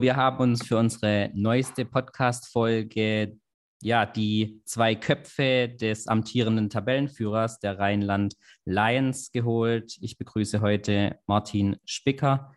[0.00, 3.36] Wir haben uns für unsere neueste Podcast-Folge
[3.82, 9.98] ja, die zwei Köpfe des amtierenden Tabellenführers der Rheinland Lions geholt.
[10.00, 12.50] Ich begrüße heute Martin Spicker.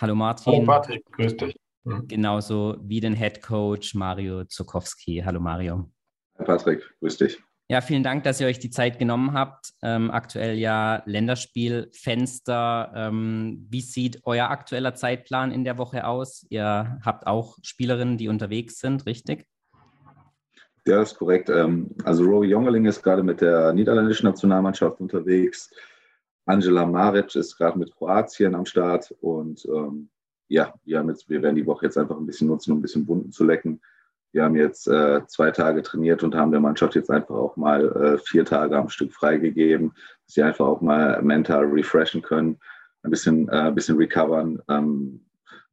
[0.00, 0.50] Hallo Martin.
[0.50, 1.56] Hallo Martin, grüß dich.
[1.84, 2.08] Mhm.
[2.08, 5.22] Genauso wie den Head Coach Mario Zukowski.
[5.22, 5.90] Hallo Mario.
[6.38, 7.38] Hi Patrick, grüß dich.
[7.70, 9.74] Ja, vielen Dank, dass ihr euch die Zeit genommen habt.
[9.82, 12.92] Ähm, aktuell ja Länderspielfenster.
[12.94, 16.46] Ähm, wie sieht euer aktueller Zeitplan in der Woche aus?
[16.48, 19.46] Ihr habt auch Spielerinnen, die unterwegs sind, richtig?
[20.86, 21.50] Ja, das ist korrekt.
[21.50, 25.70] Ähm, also Rory Jongeling ist gerade mit der niederländischen Nationalmannschaft unterwegs.
[26.46, 29.14] Angela Maric ist gerade mit Kroatien am Start.
[29.20, 30.08] Und ähm,
[30.48, 33.06] ja, wir, jetzt, wir werden die Woche jetzt einfach ein bisschen nutzen, um ein bisschen
[33.06, 33.82] Wunden zu lecken.
[34.32, 37.88] Wir haben jetzt äh, zwei Tage trainiert und haben der Mannschaft jetzt einfach auch mal
[37.96, 39.92] äh, vier Tage am Stück freigegeben,
[40.26, 42.58] dass sie einfach auch mal mental refreshen können,
[43.02, 44.60] ein bisschen, äh, ein bisschen recovern.
[44.68, 45.24] Ähm,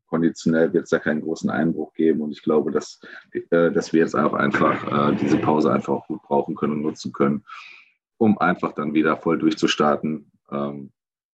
[0.08, 3.02] konditionell wird es da keinen großen Einbruch geben und ich glaube, dass,
[3.34, 6.82] äh, dass wir jetzt auch einfach äh, diese Pause einfach auch gut brauchen können und
[6.82, 7.44] nutzen können,
[8.18, 10.32] um einfach dann wieder voll durchzustarten.
[10.52, 10.92] Ähm,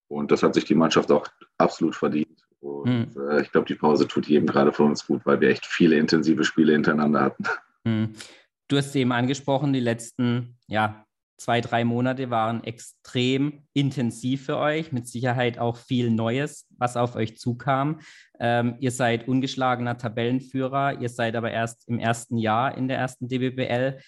[0.08, 1.28] und das hat sich die Mannschaft auch
[1.58, 2.41] absolut verdient.
[2.62, 3.30] Und mhm.
[3.30, 5.98] äh, ich glaube, die Pause tut jedem gerade von uns gut, weil wir echt viele
[5.98, 7.44] intensive Spiele hintereinander hatten.
[7.84, 8.14] Mhm.
[8.68, 11.06] Du hast eben angesprochen, die letzten ja,
[11.42, 17.16] zwei, drei Monate waren extrem intensiv für euch, mit Sicherheit auch viel Neues, was auf
[17.16, 18.00] euch zukam.
[18.40, 23.28] Ähm, ihr seid ungeschlagener Tabellenführer, ihr seid aber erst im ersten Jahr in der ersten
[23.28, 24.00] DBBL.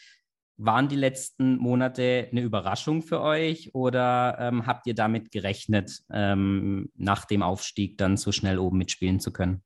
[0.57, 6.91] Waren die letzten Monate eine Überraschung für euch oder ähm, habt ihr damit gerechnet, ähm,
[6.95, 9.63] nach dem Aufstieg dann so schnell oben mitspielen zu können?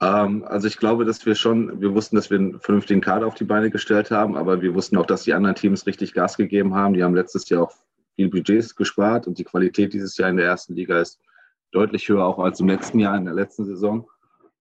[0.00, 3.34] Ähm, also ich glaube, dass wir schon, wir wussten, dass wir einen vernünftigen Kader auf
[3.34, 6.74] die Beine gestellt haben, aber wir wussten auch, dass die anderen Teams richtig Gas gegeben
[6.74, 6.94] haben.
[6.94, 7.72] Die haben letztes Jahr auch
[8.16, 11.20] viel Budgets gespart und die Qualität dieses Jahr in der ersten Liga ist
[11.70, 14.08] deutlich höher auch als im letzten Jahr, in der letzten Saison.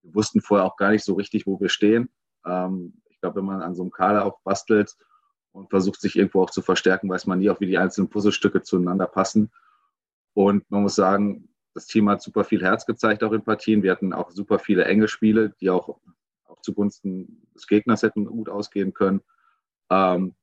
[0.04, 2.10] Wir wussten vorher auch gar nicht so richtig, wo wir stehen.
[2.46, 4.96] Ähm, ich glaube, wenn man an so einem Kader auch bastelt
[5.52, 8.62] und versucht, sich irgendwo auch zu verstärken, weiß man nie auch, wie die einzelnen Puzzlestücke
[8.62, 9.52] zueinander passen.
[10.34, 13.84] Und man muss sagen, das Team hat super viel Herz gezeigt auch in Partien.
[13.84, 16.00] Wir hatten auch super viele enge Spiele, die auch,
[16.46, 19.20] auch zugunsten des Gegners hätten gut ausgehen können.
[19.90, 20.34] Ähm,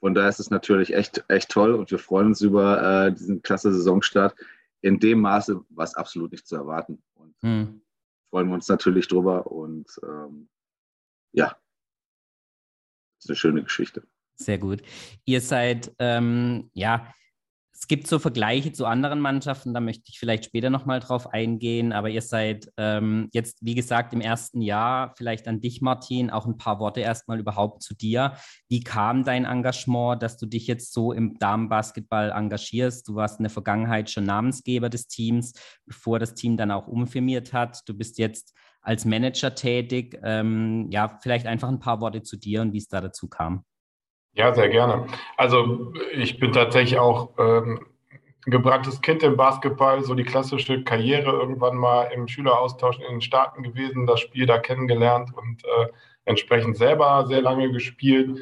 [0.00, 3.40] von daher ist es natürlich echt, echt toll und wir freuen uns über äh, diesen
[3.40, 4.36] klasse Saisonstart.
[4.82, 7.02] In dem Maße war es absolut nicht zu erwarten.
[7.14, 7.80] Und hm.
[8.28, 10.50] freuen wir uns natürlich drüber und ähm,
[11.32, 11.56] ja,
[13.26, 14.02] ist eine schöne Geschichte.
[14.36, 14.82] Sehr gut.
[15.24, 17.06] Ihr seid, ähm, ja,
[17.78, 21.92] es gibt so Vergleiche zu anderen Mannschaften, da möchte ich vielleicht später nochmal drauf eingehen,
[21.92, 26.46] aber ihr seid ähm, jetzt, wie gesagt, im ersten Jahr, vielleicht an dich, Martin, auch
[26.46, 28.32] ein paar Worte erstmal überhaupt zu dir.
[28.68, 33.08] Wie kam dein Engagement, dass du dich jetzt so im Damenbasketball engagierst?
[33.08, 35.52] Du warst in der Vergangenheit schon Namensgeber des Teams,
[35.84, 37.82] bevor das Team dann auch umfirmiert hat.
[37.86, 38.54] Du bist jetzt
[38.86, 40.18] als Manager tätig.
[40.22, 43.64] Ähm, ja, vielleicht einfach ein paar Worte zu dir und wie es da dazu kam.
[44.32, 45.06] Ja, sehr gerne.
[45.36, 47.84] Also ich bin tatsächlich auch ähm,
[48.44, 53.64] gebranntes Kind im Basketball, so die klassische Karriere irgendwann mal im Schüleraustausch in den Staaten
[53.64, 55.88] gewesen, das Spiel da kennengelernt und äh,
[56.24, 58.38] entsprechend selber sehr lange gespielt.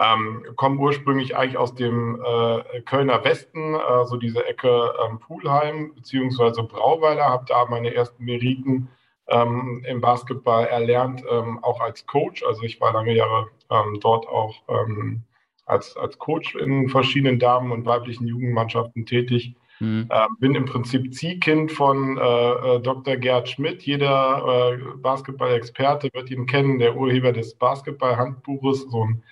[0.00, 5.94] Ähm, komme ursprünglich eigentlich aus dem äh, Kölner Westen, äh, so diese Ecke ähm, Pulheim
[5.94, 8.88] beziehungsweise Brauweiler, habe da meine ersten Meriten
[9.28, 12.42] ähm, im Basketball erlernt, ähm, auch als Coach.
[12.44, 15.22] Also ich war lange Jahre ähm, dort auch ähm,
[15.66, 19.54] als, als Coach in verschiedenen Damen- und weiblichen Jugendmannschaften tätig.
[19.80, 20.06] Mhm.
[20.08, 23.16] Äh, bin im Prinzip Ziehkind von äh, äh Dr.
[23.16, 23.82] Gerd Schmidt.
[23.82, 29.22] Jeder äh, Basketball-Experte wird ihn kennen, der Urheber des Basketball-Handbuches, so ein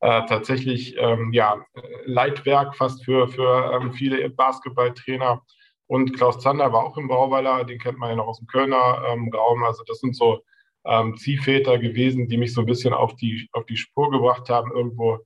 [0.00, 1.64] äh, tatsächlich ähm, ja,
[2.04, 5.42] Leitwerk fast für, für ähm, viele Basketballtrainer.
[5.92, 9.04] Und Klaus Zander war auch im Brauweiler, den kennt man ja noch aus dem Kölner
[9.08, 9.62] ähm, Raum.
[9.62, 10.40] Also das sind so
[10.86, 14.72] ähm, Ziehväter gewesen, die mich so ein bisschen auf die, auf die Spur gebracht haben,
[14.72, 15.18] irgendwo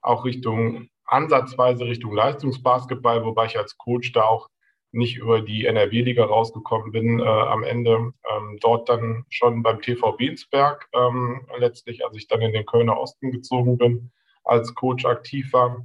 [0.00, 4.48] auch Richtung, ansatzweise Richtung Leistungsbasketball, wobei ich als Coach da auch
[4.92, 10.12] nicht über die NRW-Liga rausgekommen bin, äh, am Ende ähm, dort dann schon beim TV
[10.12, 14.10] Bensberg ähm, letztlich, als ich dann in den Kölner Osten gezogen bin,
[14.42, 15.84] als Coach aktiv war.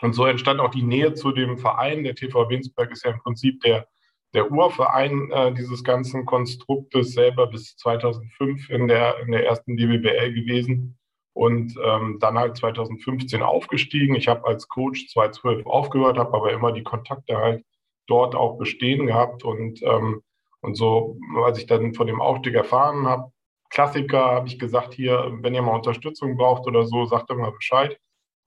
[0.00, 2.04] Und so entstand auch die Nähe zu dem Verein.
[2.04, 3.86] Der TV Winsberg ist ja im Prinzip der,
[4.34, 10.32] der Urverein äh, dieses ganzen Konstruktes selber bis 2005 in der, in der ersten DBBL
[10.34, 10.98] gewesen
[11.32, 14.14] und ähm, dann halt 2015 aufgestiegen.
[14.14, 17.64] Ich habe als Coach 2012 aufgehört, habe aber immer die Kontakte halt
[18.06, 20.22] dort auch bestehen gehabt und, ähm,
[20.60, 23.30] und so, als ich dann von dem Aufstieg erfahren habe,
[23.70, 27.50] Klassiker, habe ich gesagt, hier, wenn ihr mal Unterstützung braucht oder so, sagt doch mal
[27.50, 27.98] Bescheid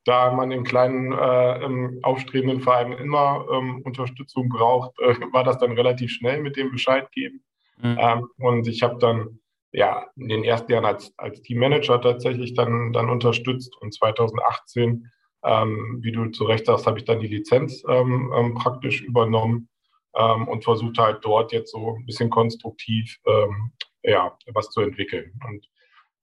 [0.07, 5.73] da man in kleinen äh, aufstrebenden Vereinen immer ähm, Unterstützung braucht, äh, war das dann
[5.73, 7.43] relativ schnell mit dem Bescheid geben.
[7.81, 7.97] Mhm.
[7.99, 9.39] Ähm, und ich habe dann
[9.73, 15.11] ja, in den ersten Jahren als, als Teammanager tatsächlich dann, dann unterstützt und 2018,
[15.43, 19.67] ähm, wie du zu Recht sagst, habe ich dann die Lizenz ähm, ähm, praktisch übernommen
[20.15, 23.19] ähm, und versucht halt dort jetzt so ein bisschen konstruktiv
[24.03, 25.37] ja, was zu entwickeln.
[25.49, 25.67] Und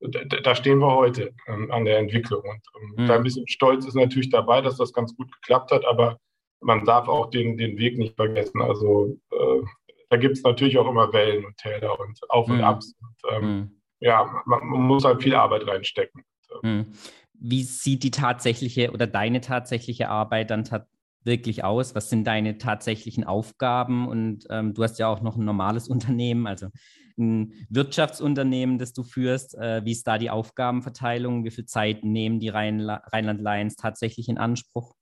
[0.09, 2.43] da stehen wir heute ähm, an der Entwicklung.
[2.75, 3.06] Und mhm.
[3.06, 6.19] da ein bisschen Stolz ist natürlich dabei, dass das ganz gut geklappt hat, aber
[6.61, 8.62] man darf auch den, den Weg nicht vergessen.
[8.62, 9.62] Also äh,
[10.11, 12.65] da gibt es natürlich auch immer Wellen und Täler und Auf und mhm.
[12.65, 12.95] Abs.
[13.01, 13.81] Und, ähm, mhm.
[14.01, 16.23] Ja, man, man, muss halt viel Arbeit reinstecken.
[16.62, 16.87] Mhm.
[17.33, 20.69] Wie sieht die tatsächliche oder deine tatsächliche Arbeit dann
[21.25, 21.95] wirklich aus?
[21.95, 24.09] Was sind deine tatsächlichen Aufgaben?
[24.09, 26.69] Und ähm, du hast ja auch noch ein normales Unternehmen, also
[27.19, 29.56] ein Wirtschaftsunternehmen, das du führst.
[29.56, 31.44] Äh, wie ist da die Aufgabenverteilung?
[31.44, 34.94] Wie viel Zeit nehmen die Rheinland Lions tatsächlich in Anspruch?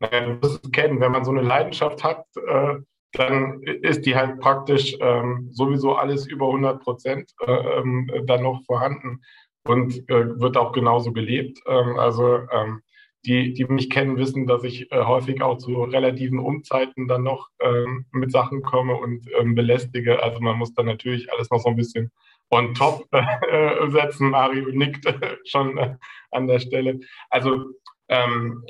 [0.00, 2.76] Naja, du wirst es kennen, wenn man so eine Leidenschaft hat, äh,
[3.12, 8.62] dann ist die halt praktisch ähm, sowieso alles über 100 Prozent äh, ähm, dann noch
[8.64, 9.22] vorhanden
[9.64, 11.58] und äh, wird auch genauso gelebt.
[11.66, 12.82] Ähm, also ähm,
[13.24, 17.48] die, die mich kennen, wissen, dass ich äh, häufig auch zu relativen Umzeiten dann noch
[17.60, 20.22] ähm, mit Sachen komme und ähm, belästige.
[20.22, 22.12] Also man muss dann natürlich alles noch so ein bisschen
[22.50, 24.30] on top äh, setzen.
[24.30, 25.06] Mario nickt
[25.44, 25.96] schon äh,
[26.30, 27.00] an der Stelle.
[27.30, 27.64] Also
[28.08, 28.62] ähm,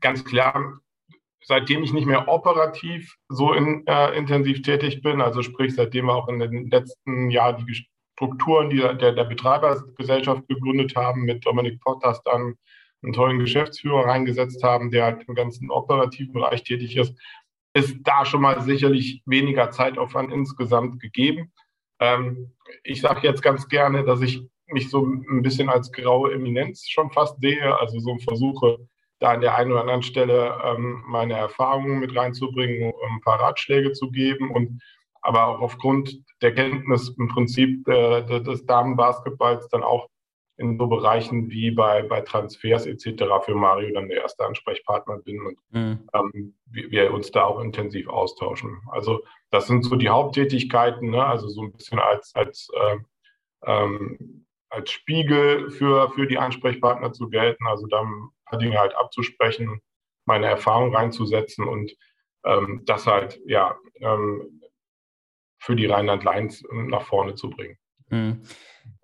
[0.00, 0.80] ganz klar,
[1.44, 6.14] seitdem ich nicht mehr operativ so in, äh, intensiv tätig bin, also sprich seitdem wir
[6.14, 11.80] auch in den letzten Jahren die Strukturen die, der, der Betreibergesellschaft gegründet haben, mit Dominik
[11.80, 12.54] Pottas dann
[13.02, 17.14] einen tollen Geschäftsführer reingesetzt haben, der halt im ganzen operativen Bereich tätig ist,
[17.74, 21.52] ist da schon mal sicherlich weniger Zeitaufwand insgesamt gegeben.
[22.00, 22.52] Ähm,
[22.82, 27.10] ich sage jetzt ganz gerne, dass ich mich so ein bisschen als graue Eminenz schon
[27.10, 28.78] fast sehe, also so versuche,
[29.20, 33.92] da an der einen oder anderen Stelle ähm, meine Erfahrungen mit reinzubringen, ein paar Ratschläge
[33.92, 34.80] zu geben und
[35.20, 40.08] aber auch aufgrund der Kenntnis im Prinzip äh, des Damenbasketballs dann auch
[40.58, 43.24] in so Bereichen wie bei, bei Transfers etc.
[43.44, 46.08] für Mario dann der erste Ansprechpartner bin und mhm.
[46.12, 48.80] ähm, wir, wir, uns da auch intensiv austauschen.
[48.90, 51.24] Also das sind so die Haupttätigkeiten, ne?
[51.24, 52.96] also so ein bisschen als, als, äh,
[53.66, 58.96] ähm, als Spiegel für, für die Ansprechpartner zu gelten, also dann ein paar Dinge halt
[58.96, 59.80] abzusprechen,
[60.26, 61.94] meine Erfahrung reinzusetzen und
[62.44, 64.60] ähm, das halt ja ähm,
[65.60, 67.78] für die Rheinland-Lines nach vorne zu bringen.
[68.10, 68.42] Mhm.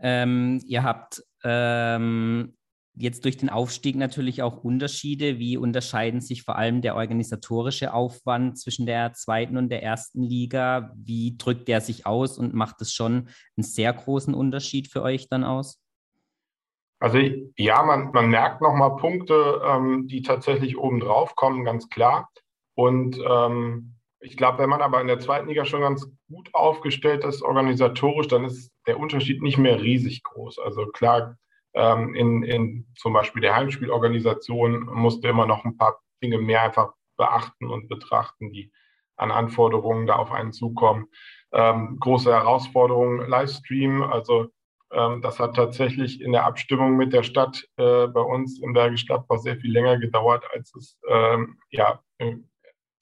[0.00, 2.54] Ähm, ihr habt ähm,
[2.96, 5.38] jetzt durch den Aufstieg natürlich auch Unterschiede.
[5.38, 10.92] Wie unterscheiden sich vor allem der organisatorische Aufwand zwischen der zweiten und der ersten Liga?
[10.96, 15.28] Wie drückt der sich aus und macht es schon einen sehr großen Unterschied für euch
[15.28, 15.80] dann aus?
[17.00, 17.18] Also
[17.58, 22.30] ja, man, man merkt nochmal Punkte, ähm, die tatsächlich oben drauf kommen, ganz klar.
[22.74, 23.93] Und ähm,
[24.24, 28.28] ich glaube, wenn man aber in der zweiten Liga schon ganz gut aufgestellt ist, organisatorisch,
[28.28, 30.58] dann ist der Unterschied nicht mehr riesig groß.
[30.58, 31.36] Also klar,
[31.74, 36.92] ähm, in, in zum Beispiel der Heimspielorganisation musste immer noch ein paar Dinge mehr einfach
[37.16, 38.72] beachten und betrachten, die
[39.16, 41.06] an Anforderungen da auf einen zukommen.
[41.52, 44.48] Ähm, große Herausforderung, Livestream, also
[44.90, 49.06] ähm, das hat tatsächlich in der Abstimmung mit der Stadt äh, bei uns in Bergisch
[49.06, 52.00] Gladbach sehr viel länger gedauert, als es ähm, ja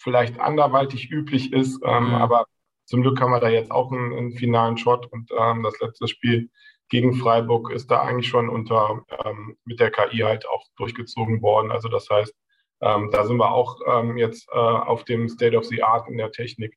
[0.03, 1.81] vielleicht anderweitig üblich ist.
[1.85, 2.15] Ähm, mhm.
[2.15, 2.47] Aber
[2.85, 6.09] zum Glück haben wir da jetzt auch einen, einen finalen Shot und ähm, das letzte
[6.09, 6.51] Spiel
[6.89, 11.71] gegen Freiburg ist da eigentlich schon unter ähm, mit der KI halt auch durchgezogen worden.
[11.71, 12.35] Also das heißt,
[12.83, 16.19] ähm, da sind wir auch ähm, jetzt äh, auf dem State of the Art in
[16.19, 16.77] der Technik.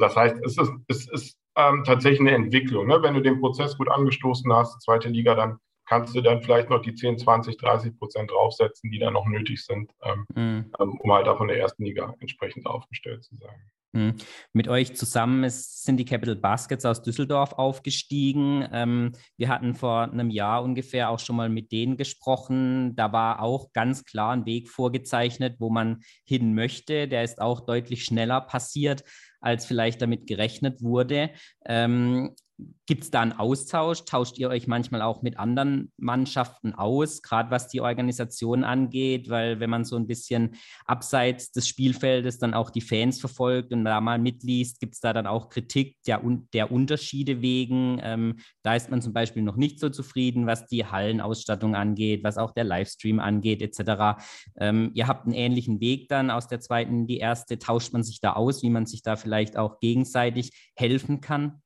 [0.00, 2.88] Das heißt, es ist, es ist tatsächlich eine Entwicklung.
[2.88, 3.00] Ne?
[3.02, 5.60] Wenn du den Prozess gut angestoßen hast, zweite Liga, dann
[5.90, 9.64] kannst du dann vielleicht noch die 10, 20, 30 Prozent draufsetzen, die dann noch nötig
[9.64, 10.72] sind, ähm, mhm.
[10.78, 13.60] ähm, um halt auch in der ersten Liga entsprechend aufgestellt zu sein.
[13.92, 14.14] Mhm.
[14.52, 18.68] Mit euch zusammen ist, sind die Capital Baskets aus Düsseldorf aufgestiegen.
[18.72, 22.94] Ähm, wir hatten vor einem Jahr ungefähr auch schon mal mit denen gesprochen.
[22.94, 27.08] Da war auch ganz klar ein Weg vorgezeichnet, wo man hin möchte.
[27.08, 29.02] Der ist auch deutlich schneller passiert,
[29.40, 31.30] als vielleicht damit gerechnet wurde.
[31.66, 32.36] Ähm,
[32.86, 34.04] Gibt es da einen Austausch?
[34.04, 39.28] Tauscht ihr euch manchmal auch mit anderen Mannschaften aus, gerade was die Organisation angeht?
[39.30, 43.84] Weil wenn man so ein bisschen abseits des Spielfeldes dann auch die Fans verfolgt und
[43.84, 46.20] da mal mitliest, gibt es da dann auch Kritik der,
[46.52, 48.00] der Unterschiede wegen.
[48.02, 52.38] Ähm, da ist man zum Beispiel noch nicht so zufrieden, was die Hallenausstattung angeht, was
[52.38, 54.20] auch der Livestream angeht, etc.
[54.58, 57.58] Ähm, ihr habt einen ähnlichen Weg dann aus der zweiten in die erste.
[57.58, 61.62] Tauscht man sich da aus, wie man sich da vielleicht auch gegenseitig helfen kann?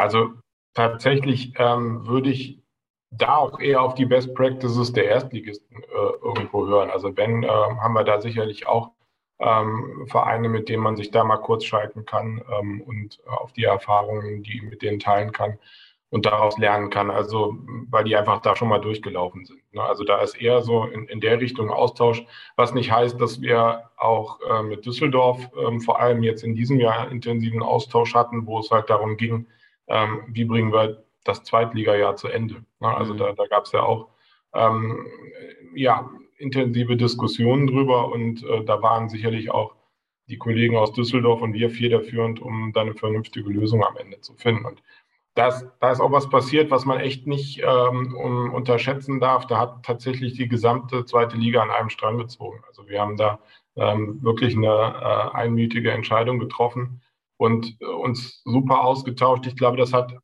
[0.00, 0.32] Also
[0.74, 2.58] tatsächlich ähm, würde ich
[3.10, 6.90] da auch eher auf die Best Practices der Erstligisten äh, irgendwo hören.
[6.90, 8.92] Also wenn, äh, haben wir da sicherlich auch
[9.40, 13.64] ähm, Vereine, mit denen man sich da mal kurz schalten kann ähm, und auf die
[13.64, 15.58] Erfahrungen, die mit denen teilen kann.
[16.10, 17.10] und daraus lernen kann.
[17.10, 17.56] Also,
[17.88, 19.62] weil die einfach da schon mal durchgelaufen sind.
[19.72, 19.82] Ne?
[19.82, 22.24] Also da ist eher so in, in der Richtung Austausch,
[22.56, 26.80] was nicht heißt, dass wir auch äh, mit Düsseldorf ähm, vor allem jetzt in diesem
[26.80, 29.46] Jahr intensiven Austausch hatten, wo es halt darum ging,
[29.90, 32.64] ähm, wie bringen wir das Zweitligajahr zu Ende.
[32.80, 32.88] Ne?
[32.88, 33.18] Also mhm.
[33.18, 34.08] da, da gab es ja auch
[34.54, 35.06] ähm,
[35.74, 39.74] ja, intensive Diskussionen drüber und äh, da waren sicherlich auch
[40.28, 44.34] die Kollegen aus Düsseldorf und wir federführend, um da eine vernünftige Lösung am Ende zu
[44.34, 44.64] finden.
[44.64, 44.82] Und
[45.34, 49.46] da ist, da ist auch was passiert, was man echt nicht ähm, um, unterschätzen darf.
[49.46, 52.62] Da hat tatsächlich die gesamte zweite Liga an einem Strang gezogen.
[52.68, 53.40] Also wir haben da
[53.76, 57.00] ähm, wirklich eine äh, einmütige Entscheidung getroffen
[57.40, 59.46] und äh, uns super ausgetauscht.
[59.46, 60.14] Ich glaube, das hat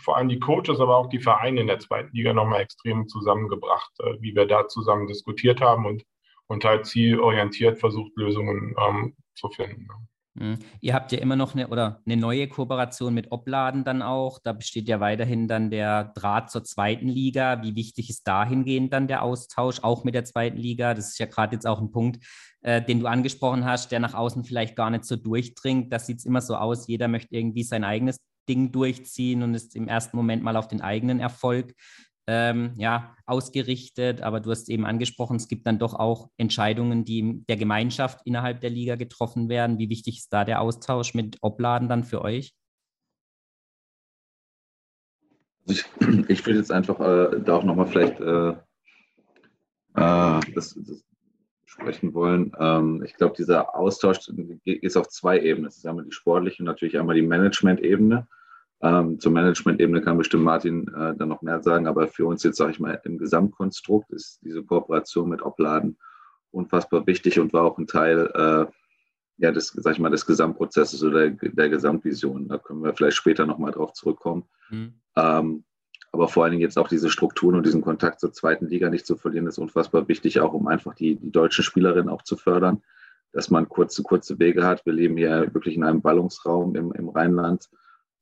[0.00, 3.90] vor allem die Coaches, aber auch die Vereine in der zweiten Liga nochmal extrem zusammengebracht,
[4.00, 6.04] äh, wie wir da zusammen diskutiert haben und,
[6.46, 9.88] und halt zielorientiert versucht, Lösungen ähm, zu finden.
[10.34, 10.58] Mhm.
[10.82, 14.38] Ihr habt ja immer noch eine oder eine neue Kooperation mit Obladen dann auch.
[14.38, 17.62] Da besteht ja weiterhin dann der Draht zur zweiten Liga.
[17.62, 20.92] Wie wichtig ist dahingehend dann der Austausch, auch mit der zweiten Liga?
[20.92, 22.22] Das ist ja gerade jetzt auch ein Punkt,
[22.68, 25.90] äh, den du angesprochen hast, der nach außen vielleicht gar nicht so durchdringt.
[25.90, 29.88] Das sieht immer so aus, jeder möchte irgendwie sein eigenes Ding durchziehen und ist im
[29.88, 31.72] ersten Moment mal auf den eigenen Erfolg
[32.26, 34.20] ähm, ja, ausgerichtet.
[34.20, 38.60] Aber du hast eben angesprochen, es gibt dann doch auch Entscheidungen, die der Gemeinschaft innerhalb
[38.60, 39.78] der Liga getroffen werden.
[39.78, 42.52] Wie wichtig ist da der Austausch mit Obladen dann für euch?
[45.64, 45.86] Ich,
[46.28, 48.50] ich würde jetzt einfach äh, da auch nochmal vielleicht äh,
[49.94, 51.07] äh, das, das,
[51.80, 52.52] sprechen wollen.
[52.58, 54.18] Ähm, ich glaube, dieser Austausch
[54.64, 55.68] ist auf zwei Ebenen.
[55.68, 58.26] Es ist einmal die sportliche und natürlich einmal die Management-Ebene.
[58.80, 62.58] Ähm, zur Management-Ebene kann bestimmt Martin äh, dann noch mehr sagen, aber für uns jetzt,
[62.58, 65.98] sage ich mal, im Gesamtkonstrukt ist diese Kooperation mit Opladen
[66.50, 68.72] unfassbar wichtig und war auch ein Teil äh,
[69.38, 72.48] ja, des, sag ich mal, des Gesamtprozesses oder der, der Gesamtvision.
[72.48, 74.44] Da können wir vielleicht später nochmal drauf zurückkommen.
[74.70, 74.94] Mhm.
[75.16, 75.64] Ähm,
[76.18, 79.06] aber vor allen Dingen jetzt auch diese Strukturen und diesen Kontakt zur zweiten Liga nicht
[79.06, 82.82] zu verlieren, ist unfassbar wichtig, auch um einfach die, die deutschen Spielerinnen auch zu fördern,
[83.32, 84.84] dass man kurze, kurze Wege hat.
[84.84, 87.68] Wir leben hier wirklich in einem Ballungsraum im, im Rheinland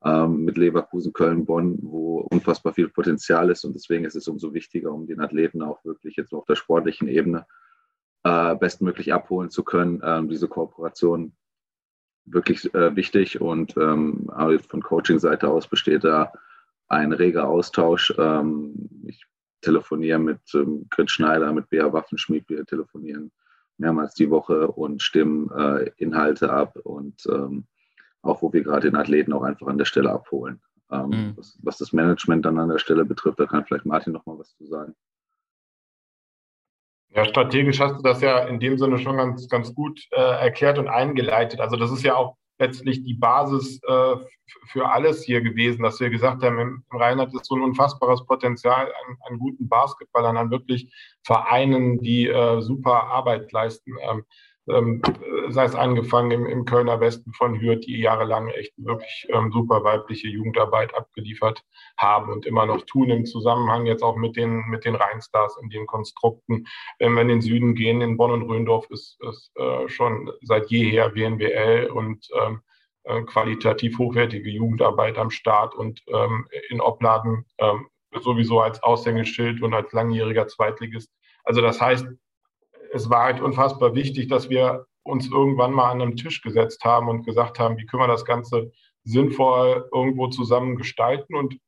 [0.05, 3.65] ähm, mit Leverkusen, Köln, Bonn, wo unfassbar viel Potenzial ist.
[3.65, 7.09] Und deswegen ist es umso wichtiger, um den Athleten auch wirklich jetzt auf der sportlichen
[7.09, 7.47] Ebene
[8.25, 11.33] äh, bestmöglich abholen zu können, ähm, diese Kooperation
[12.27, 13.41] wirklich äh, wichtig.
[13.41, 14.29] Und ähm,
[14.69, 16.31] von Coaching-Seite aus besteht da
[16.89, 18.15] ein reger Austausch.
[18.19, 19.25] Ähm, ich
[19.61, 22.49] telefoniere mit ähm, Grit Schneider, mit Bea Waffenschmied.
[22.49, 23.33] Wir telefonieren
[23.79, 27.67] mehrmals die Woche und stimmen äh, Inhalte ab und ähm,
[28.23, 30.61] auch wo wir gerade den Athleten auch einfach an der Stelle abholen.
[30.91, 31.33] Ähm, mhm.
[31.37, 34.39] was, was, das Management dann an der Stelle betrifft, da kann vielleicht Martin noch mal
[34.39, 34.95] was zu sagen.
[37.09, 40.79] Ja, strategisch hast du das ja in dem Sinne schon ganz, ganz gut äh, erklärt
[40.79, 41.61] und eingeleitet.
[41.61, 44.17] Also das ist ja auch letztlich die Basis äh,
[44.67, 48.87] für alles hier gewesen, dass wir gesagt haben, im, Rheinland ist so ein unfassbares Potenzial
[48.87, 50.93] an, an guten Basketballern, an wirklich
[51.25, 53.93] Vereinen, die äh, super Arbeit leisten.
[54.01, 54.25] Ähm,
[54.69, 55.01] ähm,
[55.49, 59.85] sei es angefangen im, im, Kölner Westen von Hürth, die jahrelang echt wirklich ähm, super
[59.85, 61.63] weibliche Jugendarbeit abgeliefert
[61.97, 65.71] haben und immer noch tun im Zusammenhang jetzt auch mit den, mit den Rheinstars in
[65.71, 66.67] den Konstrukten.
[66.99, 70.71] Wenn wir in den Süden gehen, in Bonn und Röndorf ist, ist äh, schon seit
[70.71, 72.61] jeher WNBL und ähm,
[73.05, 77.87] äh, qualitativ hochwertige Jugendarbeit am Start und ähm, in Opladen ähm,
[78.21, 81.13] sowieso als Aushängeschild und als langjähriger Zweitligist.
[81.45, 82.07] Also das heißt,
[82.97, 87.09] es war halt unfassbar wichtig, dass wir uns irgendwann mal an einem Tisch gesetzt haben
[87.09, 88.73] und gesagt haben, wie können wir das Ganze
[89.05, 91.59] sinnvoll irgendwo zusammen gestalten und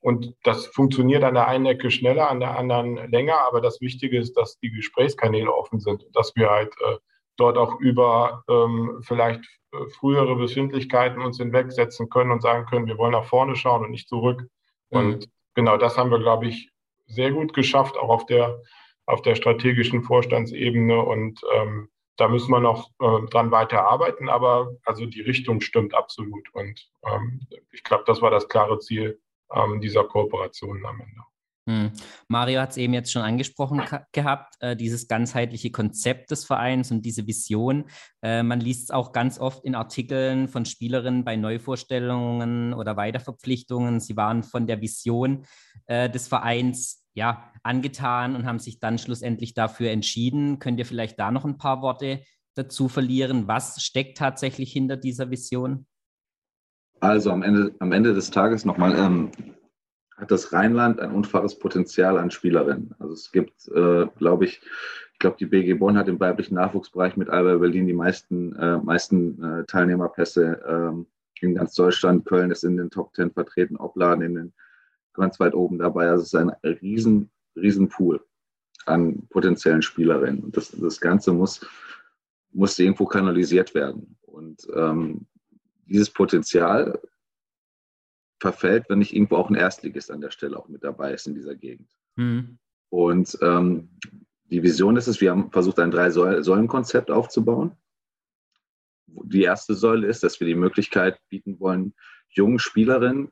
[0.00, 3.40] und das funktioniert an der einen Ecke schneller, an der anderen länger.
[3.48, 6.98] Aber das Wichtige ist, dass die Gesprächskanäle offen sind, dass wir halt äh,
[7.36, 9.40] dort auch über ähm, vielleicht
[9.72, 13.90] äh, frühere Befindlichkeiten uns hinwegsetzen können und sagen können, wir wollen nach vorne schauen und
[13.90, 14.42] nicht zurück.
[14.90, 14.98] Mhm.
[14.98, 16.70] Und genau das haben wir, glaube ich,
[17.06, 18.62] sehr gut geschafft, auch auf der
[19.08, 25.06] auf der strategischen Vorstandsebene und ähm, da müssen wir noch äh, dran weiterarbeiten, aber also
[25.06, 27.40] die Richtung stimmt absolut und ähm,
[27.72, 29.18] ich glaube, das war das klare Ziel
[29.54, 31.22] ähm, dieser Kooperation am Ende.
[31.68, 31.92] Hm.
[32.28, 37.02] Mario hat es eben jetzt schon angesprochen gehabt, äh, dieses ganzheitliche Konzept des Vereins und
[37.02, 37.84] diese Vision.
[38.22, 44.00] Äh, man liest es auch ganz oft in Artikeln von Spielerinnen bei Neuvorstellungen oder Weiterverpflichtungen.
[44.00, 45.44] Sie waren von der Vision
[45.86, 50.58] äh, des Vereins ja, angetan und haben sich dann schlussendlich dafür entschieden.
[50.58, 52.22] Könnt ihr vielleicht da noch ein paar Worte
[52.54, 53.48] dazu verlieren?
[53.48, 55.86] Was steckt tatsächlich hinter dieser Vision?
[57.00, 59.30] Also am Ende, am Ende des Tages nochmal, ähm,
[60.16, 62.94] hat das Rheinland ein unfaires Potenzial an Spielerinnen.
[62.98, 64.60] Also es gibt, äh, glaube ich,
[65.12, 68.78] ich glaube, die BG Bonn hat im weiblichen Nachwuchsbereich mit Alba Berlin die meisten, äh,
[68.78, 71.06] meisten äh, Teilnehmerpässe ähm,
[71.40, 72.24] in ganz Deutschland.
[72.24, 74.52] Köln ist in den Top Ten vertreten, Obladen in den
[75.18, 76.08] ganz weit oben dabei.
[76.08, 78.24] Also es ist ein riesen, riesen Pool
[78.86, 80.44] an potenziellen Spielerinnen.
[80.44, 81.66] Und das, das Ganze muss,
[82.52, 84.16] muss irgendwo kanalisiert werden.
[84.22, 85.26] Und ähm,
[85.86, 86.98] dieses Potenzial
[88.40, 91.34] verfällt, wenn nicht irgendwo auch ein Erstligist an der Stelle auch mit dabei ist in
[91.34, 91.90] dieser Gegend.
[92.16, 92.58] Mhm.
[92.88, 93.90] Und ähm,
[94.50, 97.72] die Vision ist es, wir haben versucht, ein Drei-Säulen-Konzept aufzubauen.
[99.06, 101.94] Die erste Säule ist, dass wir die Möglichkeit bieten wollen,
[102.30, 103.30] jungen Spielerinnen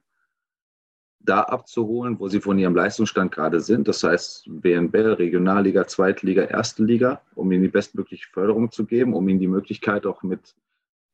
[1.29, 3.89] da abzuholen, wo sie von ihrem Leistungsstand gerade sind.
[3.89, 9.29] Das heißt, BNB, Regionalliga, Zweitliga, Erste Liga, um ihnen die bestmögliche Förderung zu geben, um
[9.29, 10.55] ihnen die Möglichkeit auch mit,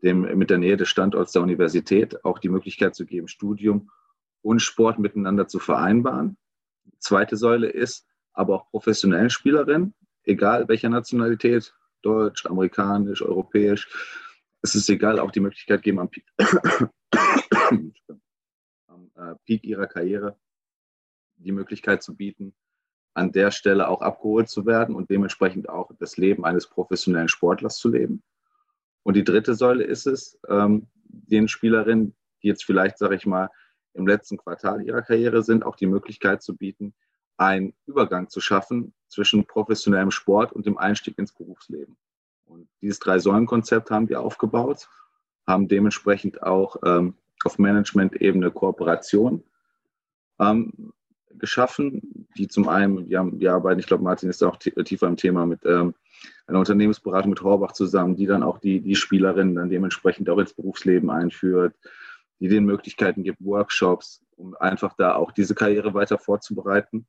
[0.02, 3.90] dem, mit der Nähe des Standorts der Universität auch die Möglichkeit zu geben, Studium
[4.42, 6.36] und Sport miteinander zu vereinbaren.
[6.98, 13.88] Zweite Säule ist aber auch professionellen Spielerinnen, egal welcher Nationalität, deutsch, amerikanisch, europäisch.
[14.62, 16.10] Es ist egal, auch die Möglichkeit geben, am
[19.22, 20.36] äh, Peak ihrer Karriere
[21.36, 22.54] die Möglichkeit zu bieten,
[23.14, 27.76] an der Stelle auch abgeholt zu werden und dementsprechend auch das Leben eines professionellen Sportlers
[27.76, 28.22] zu leben.
[29.02, 33.50] Und die dritte Säule ist es, ähm, den Spielerinnen, die jetzt vielleicht, sage ich mal,
[33.94, 36.94] im letzten Quartal ihrer Karriere sind, auch die Möglichkeit zu bieten,
[37.36, 41.96] einen Übergang zu schaffen zwischen professionellem Sport und dem Einstieg ins Berufsleben.
[42.44, 44.88] Und dieses Drei-Säulen-Konzept haben wir aufgebaut,
[45.46, 49.42] haben dementsprechend auch ähm, auf Management-Ebene Kooperation
[50.40, 50.92] ähm,
[51.38, 55.16] geschaffen, die zum einen, wir, haben, wir arbeiten, ich glaube, Martin ist auch tiefer im
[55.16, 55.94] Thema mit ähm,
[56.46, 60.52] einer Unternehmensberatung mit Horbach zusammen, die dann auch die, die Spielerinnen dann dementsprechend auch ins
[60.52, 61.74] Berufsleben einführt,
[62.40, 67.06] die den Möglichkeiten gibt, Workshops, um einfach da auch diese Karriere weiter vorzubereiten.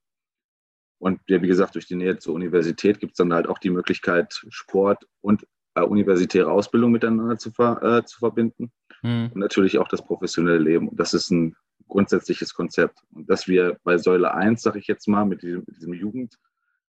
[0.99, 3.71] Und ja, wie gesagt, durch die Nähe zur Universität gibt es dann halt auch die
[3.71, 8.71] Möglichkeit, Sport und äh, universitäre Ausbildung miteinander zu, ver, äh, zu verbinden.
[9.03, 9.29] Mhm.
[9.33, 10.89] Und natürlich auch das professionelle Leben.
[10.89, 11.55] Und das ist ein
[11.87, 12.99] grundsätzliches Konzept.
[13.13, 16.39] Und dass wir bei Säule 1, sage ich jetzt mal, mit diesem, mit diesem Jugend,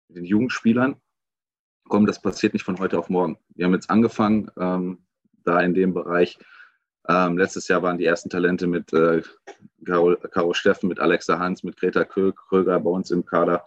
[0.09, 0.97] mit den Jugendspielern
[1.89, 3.39] kommen, das passiert nicht von heute auf morgen.
[3.55, 5.05] Wir haben jetzt angefangen, ähm,
[5.45, 6.39] da in dem Bereich
[7.07, 9.23] ähm, letztes Jahr waren die ersten Talente mit äh,
[9.85, 13.65] Caro, Steffen, mit Alexa Hans, mit Greta Kröger bei uns im Kader,